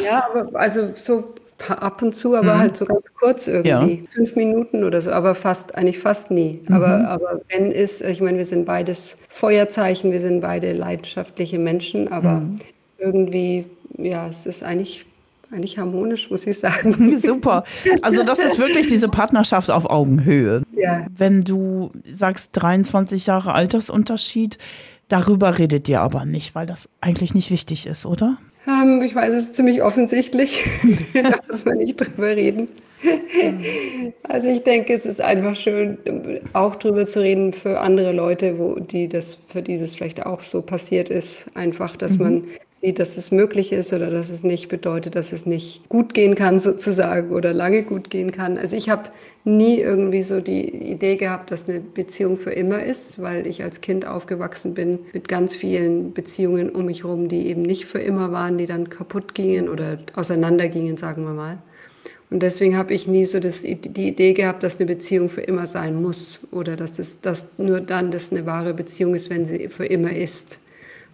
Ja, 0.04 0.28
aber 0.30 0.58
also 0.58 0.90
so 0.94 1.24
ab 1.68 2.02
und 2.02 2.14
zu, 2.14 2.36
aber 2.36 2.54
mhm. 2.54 2.58
halt 2.58 2.76
so 2.76 2.84
ganz 2.84 3.06
kurz 3.18 3.46
irgendwie. 3.48 3.94
Ja. 3.94 4.10
Fünf 4.10 4.36
Minuten 4.36 4.84
oder 4.84 5.00
so, 5.00 5.10
aber 5.12 5.34
fast, 5.34 5.74
eigentlich 5.76 5.98
fast 5.98 6.30
nie. 6.30 6.60
Mhm. 6.68 6.74
Aber, 6.74 7.08
aber 7.08 7.40
wenn 7.48 7.70
ist, 7.70 8.02
ich 8.02 8.20
meine, 8.20 8.36
wir 8.36 8.44
sind 8.44 8.66
beides 8.66 9.16
Feuerzeichen, 9.30 10.12
wir 10.12 10.20
sind 10.20 10.40
beide 10.42 10.74
leidenschaftliche 10.74 11.58
Menschen, 11.58 12.12
aber 12.12 12.40
mhm. 12.40 12.56
irgendwie, 12.98 13.64
ja, 13.96 14.28
es 14.28 14.44
ist 14.44 14.62
eigentlich 14.62 15.06
eigentlich 15.50 15.78
harmonisch, 15.78 16.30
muss 16.30 16.46
ich 16.46 16.58
sagen. 16.58 17.18
Super. 17.22 17.64
Also 18.02 18.22
das 18.22 18.38
ist 18.38 18.58
wirklich 18.58 18.86
diese 18.86 19.08
Partnerschaft 19.08 19.70
auf 19.70 19.88
Augenhöhe. 19.88 20.62
Ja. 20.76 21.06
Wenn 21.16 21.44
du 21.44 21.90
sagst 22.10 22.50
23 22.52 23.26
Jahre 23.26 23.54
Altersunterschied, 23.54 24.58
darüber 25.08 25.58
redet 25.58 25.88
ihr 25.88 26.00
aber 26.00 26.24
nicht, 26.24 26.54
weil 26.54 26.66
das 26.66 26.88
eigentlich 27.00 27.34
nicht 27.34 27.50
wichtig 27.50 27.86
ist, 27.86 28.06
oder? 28.06 28.38
Ähm, 28.66 29.00
ich 29.02 29.14
weiß, 29.14 29.32
es 29.32 29.44
ist 29.44 29.56
ziemlich 29.56 29.82
offensichtlich, 29.82 30.62
da 31.14 31.38
muss 31.48 31.64
man 31.64 31.78
nicht 31.78 31.96
drüber 31.96 32.36
reden. 32.36 32.68
Also 34.24 34.48
ich 34.48 34.62
denke, 34.62 34.92
es 34.92 35.06
ist 35.06 35.20
einfach 35.20 35.54
schön, 35.54 35.98
auch 36.52 36.76
drüber 36.76 37.06
zu 37.06 37.20
reden 37.20 37.52
für 37.52 37.80
andere 37.80 38.12
Leute, 38.12 38.58
wo 38.58 38.78
die 38.78 39.08
das, 39.08 39.38
für 39.48 39.62
die 39.62 39.78
das 39.78 39.94
vielleicht 39.94 40.26
auch 40.26 40.42
so 40.42 40.60
passiert 40.60 41.08
ist. 41.08 41.46
Einfach, 41.54 41.96
dass 41.96 42.18
mhm. 42.18 42.24
man 42.24 42.44
sieht, 42.80 43.00
dass 43.00 43.16
es 43.16 43.32
möglich 43.32 43.72
ist 43.72 43.92
oder 43.92 44.08
dass 44.08 44.30
es 44.30 44.44
nicht 44.44 44.68
bedeutet, 44.68 45.16
dass 45.16 45.32
es 45.32 45.46
nicht 45.46 45.88
gut 45.88 46.14
gehen 46.14 46.36
kann 46.36 46.58
sozusagen 46.60 47.32
oder 47.32 47.52
lange 47.52 47.82
gut 47.82 48.08
gehen 48.08 48.30
kann. 48.30 48.56
Also 48.56 48.76
ich 48.76 48.88
habe 48.88 49.10
nie 49.44 49.80
irgendwie 49.80 50.22
so 50.22 50.40
die 50.40 50.68
Idee 50.68 51.16
gehabt, 51.16 51.50
dass 51.50 51.68
eine 51.68 51.80
Beziehung 51.80 52.36
für 52.36 52.52
immer 52.52 52.82
ist, 52.82 53.20
weil 53.20 53.46
ich 53.48 53.64
als 53.64 53.80
Kind 53.80 54.06
aufgewachsen 54.06 54.74
bin 54.74 55.00
mit 55.12 55.26
ganz 55.26 55.56
vielen 55.56 56.12
Beziehungen 56.12 56.70
um 56.70 56.86
mich 56.86 57.02
herum, 57.02 57.28
die 57.28 57.48
eben 57.48 57.62
nicht 57.62 57.86
für 57.86 57.98
immer 57.98 58.30
waren, 58.30 58.58
die 58.58 58.66
dann 58.66 58.88
kaputt 58.88 59.34
gingen 59.34 59.68
oder 59.68 59.98
auseinandergingen, 60.14 60.96
sagen 60.96 61.24
wir 61.24 61.32
mal. 61.32 61.58
Und 62.30 62.42
deswegen 62.42 62.76
habe 62.76 62.92
ich 62.92 63.08
nie 63.08 63.24
so 63.24 63.40
das, 63.40 63.62
die 63.62 64.08
Idee 64.08 64.34
gehabt, 64.34 64.62
dass 64.62 64.76
eine 64.78 64.86
Beziehung 64.86 65.30
für 65.30 65.40
immer 65.40 65.66
sein 65.66 66.00
muss 66.00 66.46
oder 66.52 66.76
dass, 66.76 66.98
es, 66.98 67.20
dass 67.22 67.48
nur 67.56 67.80
dann 67.80 68.10
das 68.10 68.30
eine 68.30 68.46
wahre 68.46 68.74
Beziehung 68.74 69.14
ist, 69.14 69.30
wenn 69.30 69.46
sie 69.46 69.68
für 69.68 69.86
immer 69.86 70.12
ist 70.12 70.60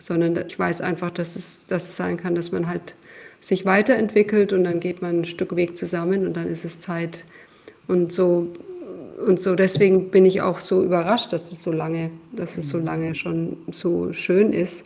sondern 0.05 0.37
ich 0.47 0.59
weiß 0.59 0.83
einfach, 0.83 1.11
dass 1.11 1.35
es, 1.35 1.67
dass 1.67 1.85
es 1.85 1.97
sein 1.97 2.19
kann, 2.19 2.35
dass 2.35 2.53
man 2.53 2.69
halt 2.69 2.95
sich 3.41 3.65
weiterentwickelt 3.65 4.53
und 4.53 4.65
dann 4.65 4.79
geht 4.79 5.01
man 5.01 5.21
ein 5.21 5.25
Stück 5.25 5.57
Weg 5.57 5.79
zusammen 5.79 6.27
und 6.27 6.37
dann 6.37 6.47
ist 6.47 6.63
es 6.63 6.83
Zeit. 6.83 7.25
Und 7.89 8.13
so, 8.13 8.49
und 9.27 9.41
so 9.41 9.55
deswegen 9.55 10.11
bin 10.11 10.27
ich 10.27 10.43
auch 10.43 10.61
so 10.61 10.85
überrascht, 10.85 11.33
dass 11.33 11.51
es 11.51 11.63
so 11.63 11.73
lange, 11.73 12.11
dass 12.33 12.59
es 12.59 12.69
so 12.69 12.77
lange 12.77 13.15
schon 13.15 13.57
so 13.71 14.13
schön 14.13 14.53
ist. 14.53 14.85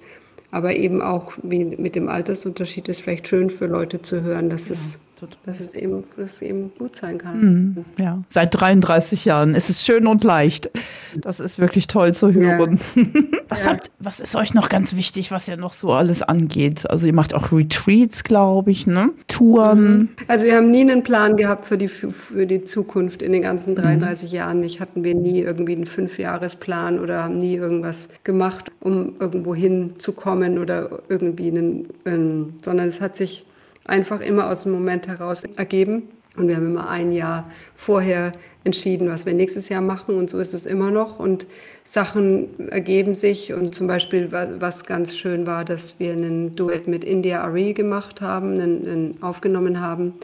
Aber 0.53 0.77
eben 0.77 1.03
auch 1.03 1.33
wie 1.43 1.65
mit 1.65 1.97
dem 1.97 2.09
Altersunterschied 2.09 2.89
ist 2.89 3.01
vielleicht 3.01 3.27
schön 3.27 3.51
für 3.51 3.67
Leute 3.67 4.01
zu 4.01 4.23
hören, 4.23 4.49
dass 4.49 4.69
ja. 4.69 4.75
es 4.75 5.01
dass 5.45 5.61
es 5.61 5.75
eben, 5.75 6.05
dass 6.17 6.35
es 6.35 6.43
eben 6.43 6.73
gut 6.79 6.97
sein 6.97 7.19
kann. 7.19 7.41
Mhm, 7.41 7.85
ja, 7.99 8.23
seit 8.29 8.59
33 8.59 9.25
Jahren. 9.25 9.55
Es 9.55 9.71
ist 9.71 9.85
schön 9.85 10.07
und 10.07 10.25
leicht. 10.25 10.71
Das 11.17 11.41
ist 11.41 11.59
wirklich 11.59 11.87
toll 11.87 12.15
zu 12.15 12.33
hören. 12.33 12.79
Ja. 12.95 13.05
Was, 13.49 13.65
ja. 13.65 13.71
habt, 13.73 13.91
was 13.99 14.21
ist 14.21 14.37
euch 14.37 14.53
noch 14.53 14.69
ganz 14.69 14.95
wichtig, 14.95 15.33
was 15.33 15.49
ihr 15.49 15.57
noch 15.57 15.73
so 15.73 15.95
alles 15.95 16.23
angeht? 16.23 16.89
Also 16.91 17.07
ihr 17.07 17.15
macht 17.15 17.33
auch 17.33 17.51
Retreats, 17.51 18.23
glaube 18.23 18.71
ich, 18.71 18.87
ne? 18.87 19.11
Touren. 19.27 19.81
Mhm. 19.81 20.09
Also 20.27 20.45
wir 20.45 20.55
haben 20.55 20.71
nie 20.71 20.83
einen 20.83 21.03
Plan 21.03 21.39
gehabt 21.39 21.65
für 21.65 21.79
die, 21.79 21.89
für 21.89 22.47
die 22.47 22.65
Zukunft 22.65 23.23
in 23.23 23.33
den 23.33 23.41
ganzen 23.41 23.75
33 23.75 24.31
mhm. 24.31 24.37
Jahren. 24.37 24.61
Nicht 24.61 24.81
hatten 24.81 25.03
wir 25.03 25.15
nie 25.15 25.41
irgendwie 25.41 25.73
einen 25.73 25.87
Fünfjahresplan 25.87 26.99
oder 26.99 27.25
haben 27.25 27.39
nie 27.39 27.57
irgendwas 27.57 28.11
gemacht, 28.23 28.71
um 28.81 29.15
irgendwo 29.19 29.55
hinzukommen 29.55 30.59
oder 30.59 31.01
irgendwie 31.09 31.49
einen, 31.49 31.89
einen 32.05 32.59
sondern 32.63 32.89
es 32.89 33.01
hat 33.01 33.17
sich 33.17 33.47
einfach 33.89 34.21
immer 34.21 34.49
aus 34.49 34.63
dem 34.63 34.73
Moment 34.73 35.09
heraus 35.09 35.43
ergeben. 35.57 36.05
Und 36.37 36.47
wir 36.47 36.57
haben 36.57 36.67
immer 36.67 36.89
ein 36.89 37.11
Jahr 37.11 37.51
vorher 37.75 38.33
entschieden, 38.63 39.09
was 39.09 39.27
wir 39.27 39.35
nächstes 39.35 39.69
Jahr 39.69 39.81
machen. 39.81 40.17
Und 40.17 40.31
so 40.31 40.39
ist 40.39 40.55
es 40.55 40.67
immer 40.67 40.91
noch. 40.91 41.19
Und 41.19 41.49
Sachen 41.85 42.71
ergeben 42.71 43.15
sich. 43.15 43.53
Und 43.53 43.75
zum 43.75 43.89
Beispiel, 43.89 44.31
was 44.31 44.85
ganz 44.85 45.17
schön 45.17 45.47
war, 45.47 45.65
dass 45.65 45.99
wir 45.99 46.13
einen 46.13 46.55
Duett 46.55 46.87
mit 46.87 47.05
India 47.05 47.43
Ari 47.43 47.73
gemacht 47.73 48.21
haben, 48.21 48.53
einen, 48.53 48.87
einen 48.87 49.23
aufgenommen 49.23 49.81
haben. 49.81 50.15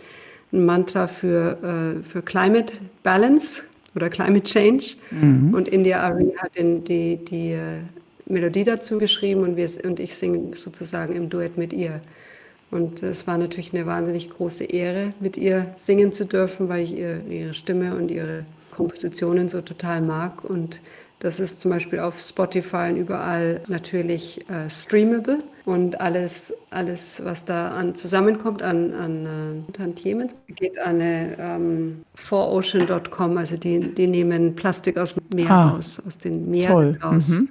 Ein 0.52 0.64
Mantra 0.64 1.08
für, 1.08 1.58
äh, 1.62 2.02
für 2.04 2.22
Climate 2.22 2.74
Balance 3.02 3.64
oder 3.96 4.08
Climate 4.08 4.44
Change. 4.44 4.94
Mhm. 5.10 5.52
Und 5.52 5.66
India 5.66 6.00
Ari 6.00 6.32
hat 6.36 6.54
in 6.54 6.84
die, 6.84 7.16
die, 7.16 7.52
äh, 7.52 7.80
Melodie 8.26 8.64
dazu 8.64 8.98
geschrieben 8.98 9.42
und, 9.42 9.56
wir, 9.56 9.68
und 9.84 10.00
ich 10.00 10.14
singe 10.14 10.56
sozusagen 10.56 11.14
im 11.14 11.28
Duett 11.28 11.58
mit 11.58 11.72
ihr. 11.72 12.00
Und 12.70 13.02
es 13.02 13.26
war 13.26 13.38
natürlich 13.38 13.72
eine 13.72 13.86
wahnsinnig 13.86 14.30
große 14.30 14.64
Ehre, 14.64 15.10
mit 15.20 15.36
ihr 15.36 15.74
singen 15.76 16.12
zu 16.12 16.24
dürfen, 16.24 16.68
weil 16.68 16.82
ich 16.82 16.96
ihr, 16.96 17.24
ihre 17.26 17.54
Stimme 17.54 17.94
und 17.94 18.10
ihre 18.10 18.44
Kompositionen 18.70 19.48
so 19.48 19.60
total 19.60 20.00
mag. 20.00 20.44
Und 20.44 20.80
das 21.20 21.40
ist 21.40 21.60
zum 21.62 21.70
Beispiel 21.70 22.00
auf 22.00 22.20
Spotify 22.20 22.90
und 22.90 22.96
überall 22.96 23.62
natürlich 23.68 24.44
äh, 24.50 24.68
streamable. 24.68 25.38
Und 25.64 25.98
alles, 25.98 26.52
alles, 26.68 27.24
was 27.24 27.46
da 27.46 27.68
an, 27.70 27.94
zusammenkommt 27.94 28.62
an, 28.62 28.92
an 28.92 29.64
äh, 29.68 29.72
Tantiemen, 29.72 30.30
geht 30.48 30.78
an 30.78 30.98
ähm, 31.00 32.02
4ocean.com. 32.18 33.38
Also 33.38 33.56
die, 33.56 33.80
die 33.80 34.06
nehmen 34.06 34.54
Plastik 34.54 34.98
aus 34.98 35.14
dem 35.14 35.24
Meer 35.34 35.50
ah, 35.50 35.68
raus, 35.70 36.02
aus 36.06 36.18
den 36.18 36.50
Meeren 36.50 36.96
raus. 36.96 37.28
Mhm. 37.28 37.48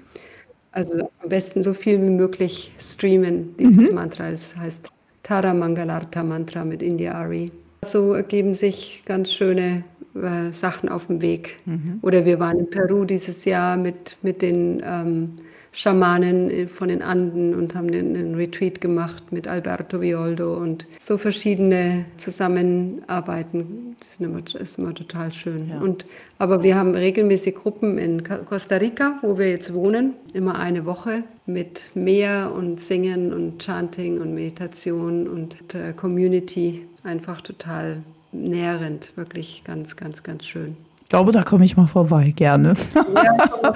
Also 0.71 1.10
am 1.23 1.30
besten 1.30 1.63
so 1.63 1.73
viel 1.73 1.99
wie 1.99 2.12
möglich 2.12 2.71
streamen, 2.80 3.56
dieses 3.58 3.89
mhm. 3.89 3.95
Mantra. 3.95 4.30
Das 4.30 4.56
heißt 4.56 4.91
Tara 5.23 5.53
Mangalarta 5.53 6.23
Mantra 6.23 6.63
mit 6.65 6.83
India 6.83 7.13
Ari. 7.13 7.49
So 7.83 8.13
ergeben 8.13 8.53
sich 8.53 9.03
ganz 9.05 9.33
schöne 9.33 9.83
äh, 10.15 10.51
Sachen 10.51 10.89
auf 10.89 11.07
dem 11.07 11.21
Weg. 11.21 11.59
Mhm. 11.65 11.99
Oder 12.01 12.25
wir 12.25 12.39
waren 12.39 12.59
in 12.59 12.69
Peru 12.69 13.05
dieses 13.05 13.45
Jahr 13.45 13.77
mit, 13.77 14.17
mit 14.21 14.41
den 14.41 14.81
ähm, 14.86 15.39
Schamanen 15.73 16.69
von 16.69 16.88
den 16.88 17.01
Anden 17.01 17.55
und 17.55 17.73
haben 17.73 17.88
einen 17.88 18.36
Retreat 18.36 18.79
gemacht 18.79 19.31
mit 19.31 19.47
Alberto 19.47 19.99
Violdo 19.99 20.55
und 20.55 20.86
so 20.99 21.17
verschiedene 21.17 22.05
Zusammenarbeiten. 22.17 23.95
Das 23.99 24.09
ist 24.09 24.21
immer, 24.21 24.62
ist 24.62 24.79
immer 24.79 24.93
total 24.93 25.31
schön. 25.31 25.69
Ja. 25.69 25.81
Und, 25.81 26.05
aber 26.38 26.62
wir 26.62 26.75
haben 26.75 26.93
regelmäßig 26.93 27.55
Gruppen 27.55 27.97
in 27.97 28.23
Costa 28.23 28.75
Rica, 28.75 29.17
wo 29.23 29.38
wir 29.39 29.49
jetzt 29.49 29.73
wohnen, 29.73 30.13
immer 30.33 30.59
eine 30.59 30.86
Woche 30.86 31.23
mit 31.47 31.89
Meer 31.95 32.51
und 32.55 32.79
Singen 32.79 33.33
und 33.33 33.59
Chanting 33.59 34.21
und 34.21 34.36
Meditation 34.36 35.27
und 35.27 35.73
äh, 35.73 35.93
Community. 35.93 36.86
Einfach 37.03 37.41
total 37.41 38.03
nährend, 38.31 39.12
wirklich 39.17 39.63
ganz, 39.65 39.95
ganz, 39.95 40.21
ganz 40.21 40.45
schön. 40.45 40.77
Ich 41.13 41.15
glaube, 41.15 41.32
da 41.32 41.43
komme 41.43 41.63
ich 41.63 41.78
mal 41.78 41.86
vorbei, 41.86 42.34
gerne. 42.36 42.73
Ja, 42.95 43.76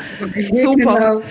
Super. 0.66 1.22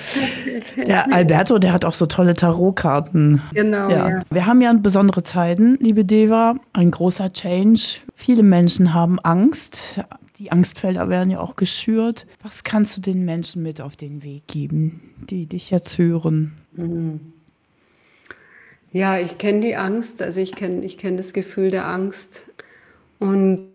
Genau. 0.77 0.87
Der 0.87 1.13
Alberto, 1.13 1.59
der 1.59 1.73
hat 1.73 1.85
auch 1.85 1.95
so 1.95 2.07
tolle 2.07 2.35
Tarotkarten. 2.35 3.43
Genau. 3.53 3.91
Ja. 3.91 4.11
ja. 4.11 4.21
Wir 4.31 4.47
haben 4.47 4.61
ja 4.61 4.73
besondere 4.73 5.25
Zeiten, 5.25 5.77
liebe 5.81 6.05
Deva, 6.05 6.55
ein 6.73 6.93
großer 6.93 7.33
Change. 7.33 8.03
Viele 8.15 8.45
Menschen 8.45 8.95
haben 8.95 9.19
Angst. 9.19 10.01
Die 10.39 10.53
Angstfelder 10.53 11.09
werden 11.09 11.29
ja 11.29 11.41
auch 11.41 11.57
geschürt. 11.57 12.29
Was 12.41 12.63
kannst 12.63 12.97
du 12.97 13.01
den 13.01 13.25
Menschen 13.25 13.65
mit 13.65 13.81
auf 13.81 13.97
den 13.97 14.23
Weg 14.23 14.47
geben, 14.47 15.01
die 15.29 15.47
dich 15.47 15.73
jetzt 15.73 15.99
hören? 15.99 16.53
Mhm. 16.77 17.19
Ja, 18.93 19.19
ich 19.19 19.39
kenne 19.39 19.59
die 19.59 19.75
Angst, 19.75 20.23
also 20.23 20.39
ich 20.39 20.55
kenne 20.55 20.85
ich 20.85 20.99
kenn 20.99 21.17
das 21.17 21.33
Gefühl 21.33 21.73
der 21.73 21.89
Angst. 21.89 22.43
Und 23.19 23.67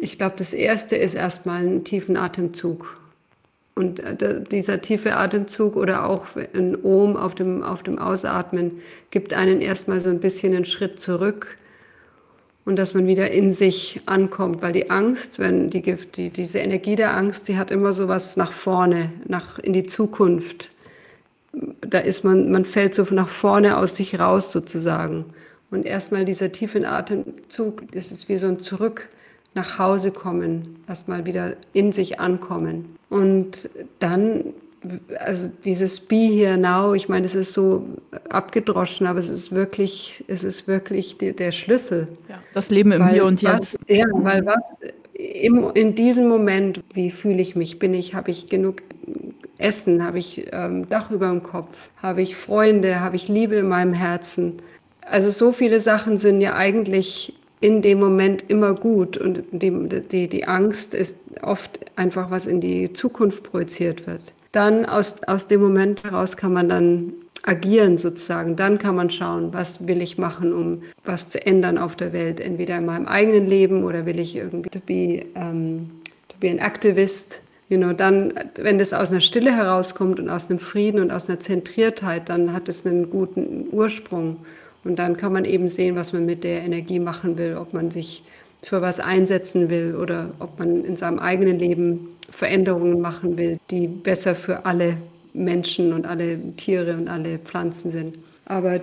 ich 0.00 0.18
glaube, 0.18 0.34
das 0.38 0.52
Erste 0.52 0.96
ist 0.96 1.14
erstmal 1.14 1.60
einen 1.60 1.84
tiefen 1.84 2.16
Atemzug. 2.16 2.94
Und 3.74 4.00
äh, 4.00 4.42
dieser 4.42 4.80
tiefe 4.80 5.16
Atemzug 5.16 5.76
oder 5.76 6.08
auch 6.08 6.26
ein 6.54 6.76
Ohm 6.82 7.16
auf 7.16 7.34
dem, 7.34 7.62
auf 7.62 7.82
dem 7.82 7.98
Ausatmen 7.98 8.80
gibt 9.10 9.32
einen 9.32 9.60
erstmal 9.60 10.00
so 10.00 10.10
ein 10.10 10.20
bisschen 10.20 10.54
einen 10.54 10.64
Schritt 10.64 10.98
zurück 10.98 11.56
und 12.64 12.76
dass 12.78 12.94
man 12.94 13.06
wieder 13.06 13.30
in 13.30 13.52
sich 13.52 14.00
ankommt, 14.06 14.62
weil 14.62 14.72
die 14.72 14.90
Angst, 14.90 15.38
wenn 15.38 15.70
die, 15.70 15.82
die, 15.82 16.30
diese 16.30 16.58
Energie 16.58 16.96
der 16.96 17.16
Angst, 17.16 17.48
die 17.48 17.56
hat 17.56 17.70
immer 17.70 17.92
so 17.92 18.08
was 18.08 18.36
nach 18.36 18.52
vorne, 18.52 19.12
nach, 19.26 19.58
in 19.58 19.72
die 19.72 19.84
Zukunft. 19.84 20.70
Da 21.80 21.98
ist 21.98 22.22
man, 22.22 22.50
man 22.50 22.64
fällt 22.64 22.94
so 22.94 23.06
nach 23.10 23.28
vorne 23.28 23.76
aus 23.76 23.96
sich 23.96 24.18
raus 24.18 24.52
sozusagen. 24.52 25.24
Und 25.70 25.86
erstmal 25.86 26.24
dieser 26.24 26.52
tiefe 26.52 26.86
Atemzug, 26.86 27.90
das 27.92 28.10
ist 28.10 28.28
wie 28.28 28.36
so 28.36 28.48
ein 28.48 28.58
Zurück 28.58 29.08
nach 29.54 29.78
Hause 29.78 30.12
kommen, 30.12 30.82
erstmal 30.88 31.26
wieder 31.26 31.56
in 31.72 31.92
sich 31.92 32.20
ankommen. 32.20 32.96
Und 33.08 33.68
dann, 33.98 34.54
also 35.18 35.50
dieses 35.64 36.00
Be 36.00 36.16
here 36.16 36.56
now, 36.56 36.94
ich 36.94 37.08
meine, 37.08 37.26
es 37.26 37.34
ist 37.34 37.52
so 37.52 37.84
abgedroschen, 38.28 39.06
aber 39.06 39.18
es 39.18 39.28
ist 39.28 39.52
wirklich, 39.52 40.24
es 40.28 40.44
ist 40.44 40.68
wirklich 40.68 41.18
die, 41.18 41.32
der 41.32 41.52
Schlüssel. 41.52 42.08
Ja, 42.28 42.38
das 42.54 42.70
Leben 42.70 42.92
im 42.92 43.00
weil 43.00 43.14
Hier 43.14 43.24
und 43.24 43.42
Jetzt. 43.42 43.76
Was, 43.80 43.96
ja, 43.96 44.06
weil 44.12 44.46
was 44.46 44.62
im, 45.14 45.70
in 45.74 45.94
diesem 45.94 46.28
Moment, 46.28 46.82
wie 46.94 47.10
fühle 47.10 47.42
ich 47.42 47.56
mich? 47.56 47.78
Bin 47.78 47.92
ich, 47.92 48.14
habe 48.14 48.30
ich 48.30 48.46
genug 48.46 48.82
Essen? 49.58 50.04
Habe 50.04 50.18
ich 50.18 50.46
ähm, 50.52 50.88
Dach 50.88 51.10
über 51.10 51.28
dem 51.28 51.42
Kopf? 51.42 51.90
Habe 51.96 52.22
ich 52.22 52.36
Freunde? 52.36 53.00
Habe 53.00 53.16
ich 53.16 53.28
Liebe 53.28 53.56
in 53.56 53.68
meinem 53.68 53.92
Herzen? 53.92 54.54
Also 55.02 55.30
so 55.30 55.52
viele 55.52 55.80
Sachen 55.80 56.16
sind 56.16 56.40
ja 56.40 56.54
eigentlich 56.54 57.34
in 57.60 57.82
dem 57.82 58.00
Moment 58.00 58.48
immer 58.48 58.74
gut 58.74 59.16
und 59.18 59.44
die, 59.52 59.70
die, 60.10 60.28
die 60.28 60.48
Angst 60.48 60.94
ist 60.94 61.16
oft 61.42 61.80
einfach, 61.96 62.30
was 62.30 62.46
in 62.46 62.60
die 62.60 62.92
Zukunft 62.92 63.42
projiziert 63.42 64.06
wird. 64.06 64.32
Dann 64.52 64.86
aus, 64.86 65.22
aus 65.24 65.46
dem 65.46 65.60
Moment 65.60 66.02
heraus 66.02 66.36
kann 66.36 66.52
man 66.52 66.68
dann 66.68 67.12
agieren 67.42 67.98
sozusagen. 67.98 68.56
Dann 68.56 68.78
kann 68.78 68.96
man 68.96 69.10
schauen, 69.10 69.52
was 69.52 69.86
will 69.86 70.02
ich 70.02 70.18
machen, 70.18 70.52
um 70.52 70.82
was 71.04 71.30
zu 71.30 71.44
ändern 71.44 71.78
auf 71.78 71.96
der 71.96 72.12
Welt, 72.12 72.40
entweder 72.40 72.78
in 72.78 72.86
meinem 72.86 73.06
eigenen 73.06 73.46
Leben 73.46 73.84
oder 73.84 74.06
will 74.06 74.18
ich 74.18 74.36
irgendwie 74.36 74.70
to 74.70 74.80
be, 74.80 75.24
um, 75.34 75.90
to 76.28 76.36
be 76.40 76.50
an 76.50 76.58
activist. 76.58 77.42
You 77.68 77.78
know, 77.78 77.92
dann, 77.92 78.34
wenn 78.56 78.78
das 78.78 78.92
aus 78.92 79.10
einer 79.10 79.20
Stille 79.20 79.54
herauskommt 79.54 80.18
und 80.18 80.28
aus 80.28 80.50
einem 80.50 80.58
Frieden 80.58 81.00
und 81.00 81.12
aus 81.12 81.28
einer 81.28 81.38
Zentriertheit, 81.38 82.28
dann 82.28 82.52
hat 82.52 82.68
es 82.68 82.84
einen 82.84 83.10
guten 83.10 83.68
Ursprung. 83.70 84.38
Und 84.84 84.98
dann 84.98 85.16
kann 85.16 85.32
man 85.32 85.44
eben 85.44 85.68
sehen, 85.68 85.96
was 85.96 86.12
man 86.12 86.26
mit 86.26 86.44
der 86.44 86.62
Energie 86.62 86.98
machen 86.98 87.36
will, 87.36 87.56
ob 87.56 87.74
man 87.74 87.90
sich 87.90 88.22
für 88.62 88.82
was 88.82 89.00
einsetzen 89.00 89.70
will 89.70 89.96
oder 89.96 90.30
ob 90.38 90.58
man 90.58 90.84
in 90.84 90.96
seinem 90.96 91.18
eigenen 91.18 91.58
Leben 91.58 92.16
Veränderungen 92.30 93.00
machen 93.00 93.36
will, 93.36 93.58
die 93.70 93.86
besser 93.86 94.34
für 94.34 94.64
alle 94.64 94.96
Menschen 95.32 95.92
und 95.92 96.06
alle 96.06 96.38
Tiere 96.56 96.94
und 96.94 97.08
alle 97.08 97.38
Pflanzen 97.38 97.90
sind. 97.90 98.18
Aber, 98.44 98.80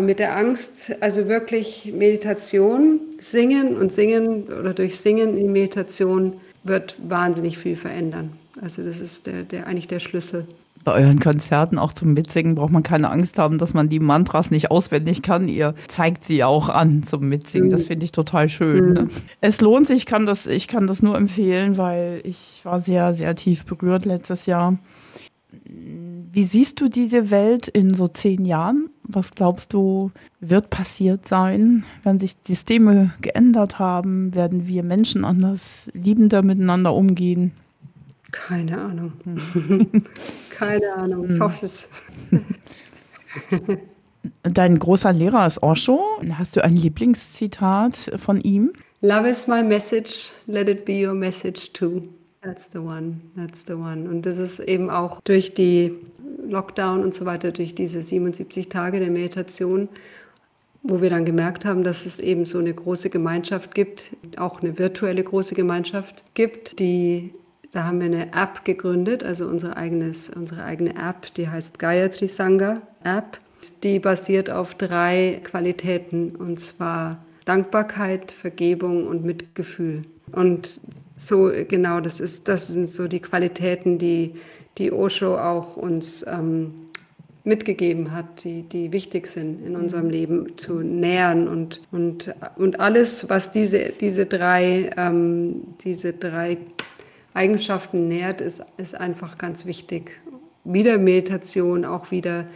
mit 0.00 0.18
der 0.18 0.34
Angst, 0.36 0.96
also 1.00 1.28
wirklich 1.28 1.92
Meditation, 1.94 3.00
Singen 3.18 3.76
und 3.76 3.92
Singen 3.92 4.44
oder 4.44 4.72
durch 4.72 4.96
Singen 4.96 5.36
in 5.36 5.52
Meditation 5.52 6.34
wird 6.64 6.96
wahnsinnig 7.06 7.58
viel 7.58 7.76
verändern. 7.76 8.32
Also 8.62 8.82
das 8.82 8.98
ist 9.00 9.26
der, 9.26 9.42
der, 9.42 9.66
eigentlich 9.66 9.88
der 9.88 10.00
Schlüssel 10.00 10.46
bei 10.84 10.92
euren 10.92 11.20
Konzerten 11.20 11.78
auch 11.78 11.92
zum 11.92 12.14
Mitsingen 12.14 12.54
braucht 12.54 12.72
man 12.72 12.82
keine 12.82 13.10
Angst 13.10 13.38
haben, 13.38 13.58
dass 13.58 13.74
man 13.74 13.88
die 13.88 14.00
Mantras 14.00 14.50
nicht 14.50 14.70
auswendig 14.70 15.22
kann. 15.22 15.48
Ihr 15.48 15.74
zeigt 15.88 16.22
sie 16.22 16.42
auch 16.42 16.68
an 16.68 17.02
zum 17.02 17.28
Mitsingen. 17.28 17.70
Das 17.70 17.86
finde 17.86 18.04
ich 18.04 18.12
total 18.12 18.48
schön. 18.48 18.94
Ne? 18.94 19.08
Es 19.40 19.60
lohnt 19.60 19.86
sich, 19.86 19.98
ich 19.98 20.06
kann, 20.06 20.24
das, 20.24 20.46
ich 20.46 20.68
kann 20.68 20.86
das 20.86 21.02
nur 21.02 21.16
empfehlen, 21.16 21.76
weil 21.76 22.20
ich 22.24 22.60
war 22.64 22.78
sehr, 22.78 23.12
sehr 23.12 23.34
tief 23.34 23.66
berührt 23.66 24.06
letztes 24.06 24.46
Jahr. 24.46 24.78
Wie 26.32 26.44
siehst 26.44 26.80
du 26.80 26.88
diese 26.88 27.30
Welt 27.30 27.68
in 27.68 27.92
so 27.92 28.06
zehn 28.06 28.44
Jahren? 28.44 28.88
Was 29.02 29.32
glaubst 29.32 29.72
du, 29.72 30.12
wird 30.38 30.70
passiert 30.70 31.26
sein? 31.26 31.84
Werden 32.04 32.20
sich 32.20 32.36
Systeme 32.42 33.12
geändert 33.20 33.78
haben? 33.78 34.34
Werden 34.34 34.68
wir 34.68 34.84
Menschen 34.84 35.24
anders 35.24 35.90
liebender 35.92 36.42
miteinander 36.42 36.94
umgehen? 36.94 37.52
Keine 38.32 38.80
Ahnung. 38.80 39.12
Hm. 39.24 39.90
Keine 40.50 40.94
Ahnung. 40.96 41.24
Ich 41.24 41.30
hm. 41.30 41.42
hoffe 41.42 41.66
es. 41.66 41.88
Dein 44.42 44.78
großer 44.78 45.12
Lehrer 45.12 45.46
ist 45.46 45.62
Osho. 45.62 46.00
Hast 46.34 46.56
du 46.56 46.64
ein 46.64 46.76
Lieblingszitat 46.76 48.12
von 48.16 48.40
ihm? 48.40 48.72
Love 49.02 49.28
is 49.28 49.46
my 49.46 49.62
message, 49.62 50.30
let 50.46 50.68
it 50.68 50.84
be 50.84 51.06
your 51.06 51.14
message 51.14 51.72
too. 51.72 52.02
That's 52.42 52.68
the 52.70 52.78
one, 52.78 53.20
that's 53.34 53.64
the 53.66 53.74
one. 53.74 54.08
Und 54.08 54.26
das 54.26 54.36
ist 54.36 54.60
eben 54.60 54.90
auch 54.90 55.20
durch 55.22 55.54
die 55.54 55.94
Lockdown 56.46 57.02
und 57.02 57.14
so 57.14 57.24
weiter, 57.24 57.50
durch 57.50 57.74
diese 57.74 58.02
77 58.02 58.68
Tage 58.68 59.00
der 59.00 59.10
Meditation, 59.10 59.88
wo 60.82 61.00
wir 61.00 61.08
dann 61.08 61.24
gemerkt 61.24 61.64
haben, 61.64 61.82
dass 61.82 62.04
es 62.04 62.18
eben 62.18 62.44
so 62.44 62.58
eine 62.58 62.74
große 62.74 63.08
Gemeinschaft 63.08 63.74
gibt, 63.74 64.10
auch 64.36 64.60
eine 64.60 64.78
virtuelle 64.78 65.22
große 65.22 65.54
Gemeinschaft 65.54 66.24
gibt, 66.34 66.78
die 66.78 67.32
da 67.72 67.84
haben 67.84 68.00
wir 68.00 68.06
eine 68.06 68.32
App 68.32 68.64
gegründet, 68.64 69.22
also 69.22 69.46
unsere, 69.46 69.76
eigenes, 69.76 70.28
unsere 70.28 70.64
eigene 70.64 70.90
App, 70.90 71.32
die 71.34 71.48
heißt 71.48 71.78
Gayatri 71.78 72.26
Sangha 72.26 72.74
App. 73.04 73.38
Die 73.82 73.98
basiert 73.98 74.50
auf 74.50 74.74
drei 74.74 75.40
Qualitäten, 75.44 76.34
und 76.34 76.58
zwar 76.58 77.22
Dankbarkeit, 77.44 78.32
Vergebung 78.32 79.06
und 79.06 79.24
Mitgefühl. 79.24 80.02
Und 80.32 80.80
so 81.14 81.50
genau, 81.68 82.00
das, 82.00 82.20
ist, 82.20 82.48
das 82.48 82.68
sind 82.68 82.88
so 82.88 83.06
die 83.06 83.20
Qualitäten, 83.20 83.98
die, 83.98 84.34
die 84.78 84.90
Osho 84.90 85.36
auch 85.36 85.76
uns 85.76 86.24
ähm, 86.26 86.72
mitgegeben 87.44 88.12
hat, 88.12 88.44
die, 88.44 88.62
die 88.62 88.92
wichtig 88.92 89.26
sind 89.26 89.64
in 89.64 89.76
unserem 89.76 90.10
Leben 90.10 90.56
zu 90.56 90.80
nähern 90.80 91.48
und, 91.48 91.80
und, 91.90 92.34
und 92.56 92.80
alles, 92.80 93.28
was 93.28 93.52
diese, 93.52 93.92
diese 94.00 94.26
drei, 94.26 94.90
ähm, 94.96 95.62
diese 95.80 96.12
drei 96.12 96.58
Eigenschaften 97.34 98.08
nährt, 98.08 98.40
ist, 98.40 98.62
ist 98.76 98.94
einfach 98.94 99.38
ganz 99.38 99.66
wichtig. 99.66 100.20
wieder 100.64 100.98
Meditation, 100.98 101.84
auch 101.84 102.10
wieder 102.10 102.46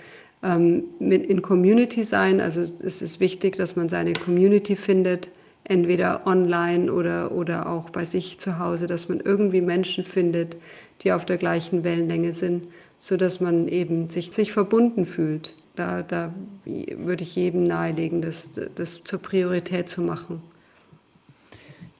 ähm, 0.42 0.84
mit 0.98 1.26
in 1.26 1.42
Community 1.42 2.04
sein. 2.04 2.40
Also 2.40 2.60
es 2.60 3.02
ist 3.02 3.20
wichtig, 3.20 3.56
dass 3.56 3.76
man 3.76 3.88
seine 3.88 4.12
Community 4.12 4.76
findet, 4.76 5.30
entweder 5.64 6.26
online 6.26 6.92
oder, 6.92 7.32
oder 7.32 7.68
auch 7.68 7.90
bei 7.90 8.04
sich 8.04 8.38
zu 8.38 8.58
Hause, 8.58 8.86
dass 8.86 9.08
man 9.08 9.20
irgendwie 9.20 9.62
Menschen 9.62 10.04
findet, 10.04 10.56
die 11.00 11.12
auf 11.12 11.24
der 11.24 11.38
gleichen 11.38 11.84
Wellenlänge 11.84 12.32
sind, 12.32 12.64
sodass 12.98 13.40
man 13.40 13.68
eben 13.68 14.08
sich, 14.08 14.32
sich 14.32 14.52
verbunden 14.52 15.06
fühlt. 15.06 15.54
Da, 15.76 16.02
da 16.02 16.32
würde 16.64 17.24
ich 17.24 17.34
jedem 17.34 17.66
nahelegen, 17.66 18.22
das, 18.22 18.50
das 18.74 19.02
zur 19.02 19.18
Priorität 19.20 19.88
zu 19.88 20.02
machen. 20.02 20.42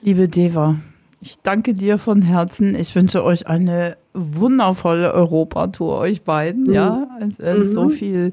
Liebe 0.03 0.29
Deva, 0.29 0.77
ich 1.25 1.39
danke 1.43 1.73
dir 1.73 1.97
von 1.97 2.21
Herzen. 2.21 2.75
Ich 2.75 2.95
wünsche 2.95 3.25
euch 3.25 3.47
eine 3.47 3.97
wundervolle 4.13 5.15
Europatour, 5.15 5.99
euch 5.99 6.23
beiden. 6.23 6.65
Mhm. 6.65 6.73
Ja, 6.73 7.09
also, 7.19 7.43
mhm. 7.43 7.65
so 7.65 7.89
viel 7.89 8.33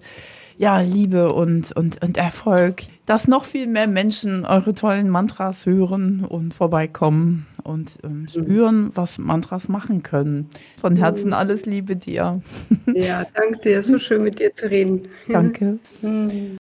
ja, 0.57 0.79
Liebe 0.81 1.33
und, 1.33 1.71
und, 1.71 2.03
und 2.03 2.17
Erfolg, 2.17 2.83
dass 3.05 3.27
noch 3.27 3.45
viel 3.45 3.65
mehr 3.65 3.87
Menschen 3.87 4.45
eure 4.45 4.73
tollen 4.73 5.09
Mantras 5.09 5.65
hören 5.65 6.25
und 6.25 6.53
vorbeikommen 6.53 7.47
und 7.63 7.97
ähm, 8.03 8.21
mhm. 8.21 8.27
spüren, 8.27 8.91
was 8.93 9.17
Mantras 9.17 9.69
machen 9.69 10.03
können. 10.03 10.49
Von 10.79 10.97
Herzen 10.97 11.27
mhm. 11.27 11.33
alles 11.33 11.65
Liebe 11.65 11.95
dir. 11.95 12.41
Ja, 12.93 13.25
danke 13.33 13.59
dir. 13.61 13.81
So 13.83 13.99
schön 13.99 14.23
mit 14.23 14.39
dir 14.39 14.53
zu 14.53 14.69
reden. 14.69 15.07
Danke. 15.27 15.79
Mhm. 16.01 16.57